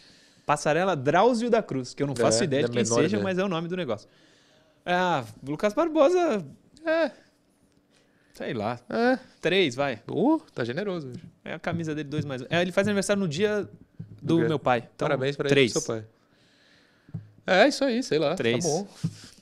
[0.47, 3.23] Passarela Drauzio da Cruz, que eu não faço É, ideia de quem seja, ideia.
[3.23, 4.09] mas é o nome do negócio.
[4.85, 6.45] Ah, Lucas Barbosa,
[6.85, 7.13] É,
[8.35, 9.19] sei lá, é.
[9.41, 10.03] três, vai.
[10.11, 11.21] Uh, tá generoso hoje.
[11.45, 12.47] É a camisa dele, dois mais um.
[12.51, 13.69] É, ele faz aniversário no dia
[14.21, 14.79] do Do meu pai.
[14.79, 15.71] Então, Parabéns pra três.
[15.71, 16.05] ele pro seu pai.
[17.47, 18.35] É, isso aí, sei lá.
[18.35, 18.65] Três.
[18.65, 18.89] Tá bom.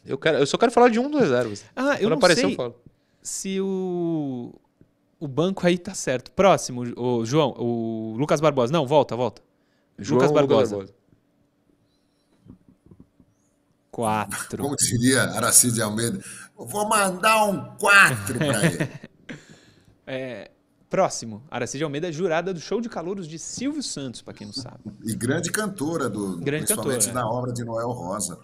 [0.09, 1.65] Eu, quero, eu só quero falar de um dos reservas.
[1.77, 2.75] Ah, eu Quando não aparecer, sei eu falo.
[3.23, 4.55] se o,
[5.21, 6.33] o banco aí tá certo.
[6.33, 8.73] Próximo, o João, o Lucas Barbosa.
[8.73, 9.43] Não, volta, volta.
[9.99, 10.87] João Lucas Barbosa.
[13.91, 14.63] Quatro.
[14.63, 16.23] Como diria Aracide Almeida,
[16.59, 18.89] eu vou mandar um 4 para ele.
[20.11, 20.51] É,
[20.89, 24.79] próximo, Aracide Almeida, jurada do show de calouros de Silvio Santos, pra quem não sabe.
[25.05, 28.39] E grande cantora, do, Grande principalmente cantora, na obra de Noel Rosa.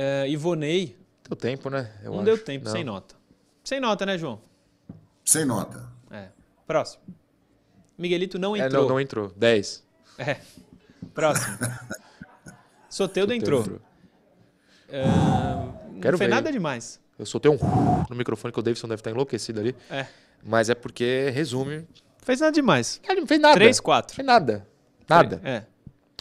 [0.00, 0.96] É, Ivonei,
[1.28, 1.90] Deu tempo, né?
[2.04, 2.24] Eu não acho.
[2.26, 2.72] deu tempo, Não.
[2.72, 3.16] sem nota.
[3.64, 4.40] Sem nota, né, João?
[5.24, 5.90] Sem nota.
[6.10, 6.28] É.
[6.66, 7.02] Próximo.
[7.98, 8.82] Miguelito não É, entrou.
[8.82, 9.32] não, não entrou.
[9.36, 9.84] 10.
[10.18, 10.36] É.
[11.12, 11.58] Próximo.
[12.88, 13.80] Soteudo entrou.
[14.88, 16.34] É, não Quero fez ver.
[16.34, 17.00] nada demais.
[17.18, 17.58] Eu soltei um
[18.08, 19.74] no microfone que o Davidson deve estar enlouquecido ali.
[19.90, 20.06] É.
[20.42, 21.86] Mas é porque resume.
[22.22, 23.00] Fez nada demais.
[23.06, 23.54] Ele não fez nada.
[23.54, 24.14] Três, quatro.
[24.14, 24.66] Fez nada.
[25.08, 25.40] Nada.
[25.44, 25.64] É.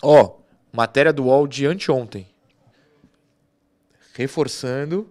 [0.01, 0.38] Ó,
[0.73, 2.28] matéria do UOL de anteontem.
[4.18, 5.07] Reforçando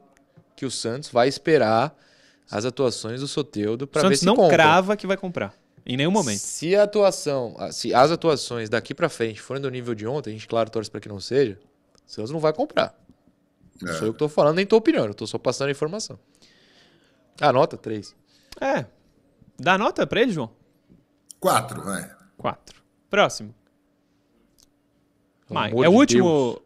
[0.56, 1.96] que o Santos vai esperar
[2.50, 4.56] as atuações do Soteudo para ver se não compra.
[4.56, 5.54] crava que vai comprar.
[5.86, 6.40] Em nenhum momento.
[6.40, 10.30] Se a atuação, ah, se as atuações daqui pra frente forem do nível de ontem,
[10.30, 11.56] a gente, claro, torce pra que não seja,
[12.04, 12.98] o Santos não vai comprar.
[13.80, 13.94] Não É.
[13.96, 16.18] sou eu que tô falando, nem tua opinião, eu tô só passando a informação.
[17.40, 18.12] Anota, três.
[18.60, 18.86] É.
[19.56, 20.50] Dá nota pra ele, João?
[21.38, 22.10] 4, vai.
[22.36, 22.82] Quatro.
[23.08, 23.54] Próximo.
[25.46, 26.60] Pelo Mai, amor é o último.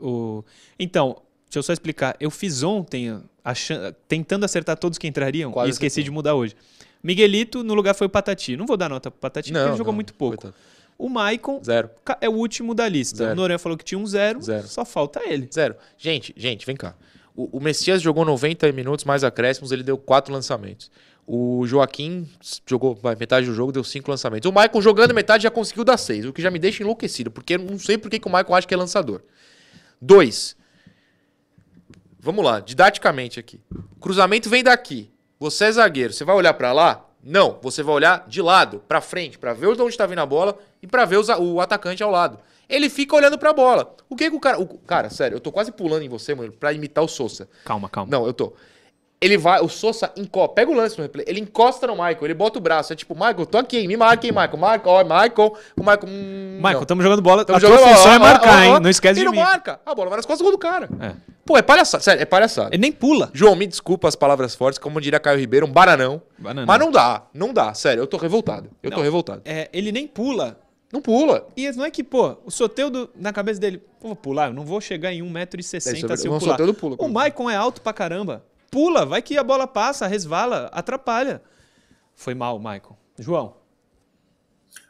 [0.00, 0.08] O,
[0.38, 0.44] o-
[0.78, 1.20] Então,
[1.54, 2.16] deixa eu só explicar.
[2.18, 6.54] Eu fiz ontem, achan- tentando acertar todos que entrariam, Quase e esqueci de mudar hoje.
[7.02, 8.56] Miguelito no lugar foi o Patati.
[8.56, 10.36] Não vou dar nota pro Patati porque ele jogou não, muito pouco.
[10.36, 10.54] coitado.
[10.96, 11.90] O Maicon Zero.
[12.20, 13.18] é o último da lista.
[13.18, 13.32] Zero.
[13.32, 14.66] O Noronha falou que tinha um zero, Zero.
[14.68, 15.48] só falta ele.
[15.52, 15.74] Zero.
[15.98, 16.94] Gente, gente, vem cá.
[17.36, 20.90] O, o Messias jogou 90 minutos mais acréscimos, ele deu quatro lançamentos.
[21.26, 22.28] O Joaquim
[22.66, 24.48] jogou metade do jogo, deu cinco lançamentos.
[24.48, 27.54] O Maicon jogando metade já conseguiu dar seis, o que já me deixa enlouquecido, porque
[27.54, 29.20] eu não sei por que, que o Maicon acha que é lançador.
[30.00, 30.56] Dois.
[32.24, 33.60] Vamos lá, didaticamente aqui.
[34.00, 35.10] Cruzamento vem daqui.
[35.38, 37.04] Você é zagueiro, você vai olhar pra lá?
[37.22, 40.26] Não, você vai olhar de lado, pra frente, pra ver de onde tá vindo a
[40.26, 42.38] bola e pra ver o, o atacante ao lado.
[42.66, 43.94] Ele fica olhando pra bola.
[44.08, 46.50] O que que o cara, o- cara, sério, eu tô quase pulando em você, mano,
[46.52, 47.46] pra imitar o Sousa.
[47.64, 48.10] Calma, calma.
[48.10, 48.54] Não, eu tô.
[49.24, 52.34] Ele vai, o Sousa encosta, pega o lance no replay, ele encosta no Michael, ele
[52.34, 55.56] bota o braço, é tipo, Michael, tô aqui, me marca, hein, Michael, marca, ó, Michael,
[55.76, 56.82] o Michael, hum, Michael, não.
[56.82, 57.42] estamos jogando bola.
[57.42, 58.72] Tamo a tua jogando bola, função ó, é marcar, ó, hein?
[58.72, 58.80] ó.
[58.80, 59.38] Não esquece Ele de não mim.
[59.38, 60.90] marca, a bola vai nas costas do gol do cara.
[61.00, 61.14] É.
[61.46, 62.68] Pô, é palhaçada, sério, é palhaçada.
[62.74, 63.30] Ele nem pula.
[63.32, 66.20] João, me desculpa as palavras fortes, como diria Caio Ribeiro, um bananão.
[66.38, 66.66] Bananão.
[66.66, 68.68] Mas não dá, não dá, sério, eu tô revoltado.
[68.82, 69.02] Eu tô Não.
[69.04, 69.40] revoltado.
[69.46, 70.58] É, ele nem pula.
[70.92, 71.48] Não pula.
[71.56, 74.64] E não é que, pô, o Soteudo, na cabeça dele, pô, vou pular, eu não
[74.64, 76.20] vou chegar em É, isso é 1,60m verdade.
[76.20, 76.52] se eu O pular.
[76.52, 76.96] Soteldo pula.
[77.00, 78.44] O Maicon é alto pra caramba.
[78.74, 81.40] Pula, vai que a bola passa, resvala, atrapalha.
[82.16, 82.96] Foi mal, Maicon.
[83.16, 83.54] João,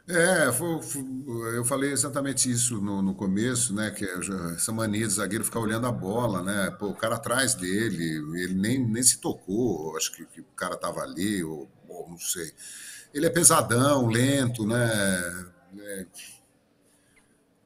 [0.07, 3.91] É, foi- foi- eu falei exatamente isso no, no começo, né?
[3.91, 4.05] Que
[4.55, 6.71] essa mania de zagueiro ficar olhando a bola, né?
[6.79, 10.75] Pô, o cara atrás dele, ele nem, nem se tocou, acho que, que o cara
[10.75, 12.51] tava ali, ou, ou não sei.
[13.13, 15.55] Ele é pesadão, lento, né?
[15.79, 16.05] É,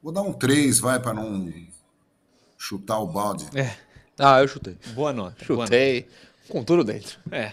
[0.02, 1.50] vou dar um 3, vai, para não
[2.58, 3.48] chutar o balde.
[3.54, 3.74] é,
[4.20, 4.76] Ah, eu chutei.
[4.94, 5.44] boa nota.
[5.46, 6.06] boa Chutei.
[6.48, 7.18] Com tudo dentro.
[7.24, 7.36] nota.
[7.36, 7.52] É.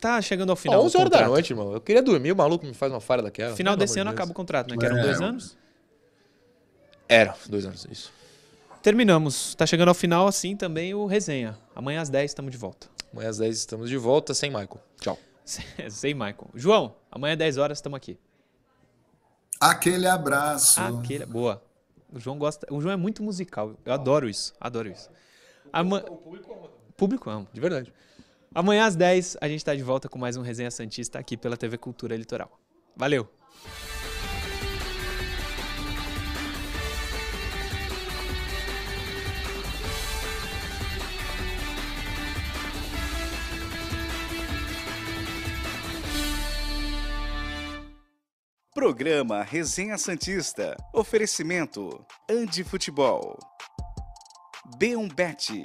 [0.00, 0.86] Tá chegando ao Final, final.
[0.86, 1.72] 11 do horas da noite, irmão.
[1.72, 3.56] Eu queria dormir, o maluco me faz uma falha daquela.
[3.56, 4.76] Final Pelo desse amor ano de acaba o contrato, né?
[4.76, 5.02] Que eram É.
[5.02, 5.56] dois anos.
[7.08, 8.12] Era, dois anos, isso.
[8.82, 9.54] Terminamos.
[9.54, 11.58] Tá chegando ao final, assim, também o resenha.
[11.74, 12.88] Amanhã às 10 estamos de volta.
[13.12, 14.80] Amanhã às 10 estamos de volta, sem Michael.
[15.00, 15.18] Tchau.
[15.88, 16.50] Sei, Michael.
[16.54, 18.18] João, amanhã às 10 horas estamos aqui.
[19.60, 20.80] Aquele abraço.
[20.80, 21.24] Aquele...
[21.24, 21.62] Boa.
[22.12, 22.66] O João gosta.
[22.70, 23.74] O João é muito musical.
[23.84, 24.52] Eu adoro isso.
[24.60, 25.08] Adoro isso.
[25.76, 26.02] Ama...
[26.08, 27.46] O público ama.
[27.52, 27.92] De verdade.
[28.54, 31.56] Amanhã às 10 a gente tá de volta com mais um Resenha Santista aqui pela
[31.56, 32.58] TV Cultura Litoral.
[32.96, 33.28] Valeu!
[48.74, 50.74] Programa Resenha Santista.
[50.94, 53.38] Oferecimento Andi Futebol.
[54.78, 55.64] B1Bet.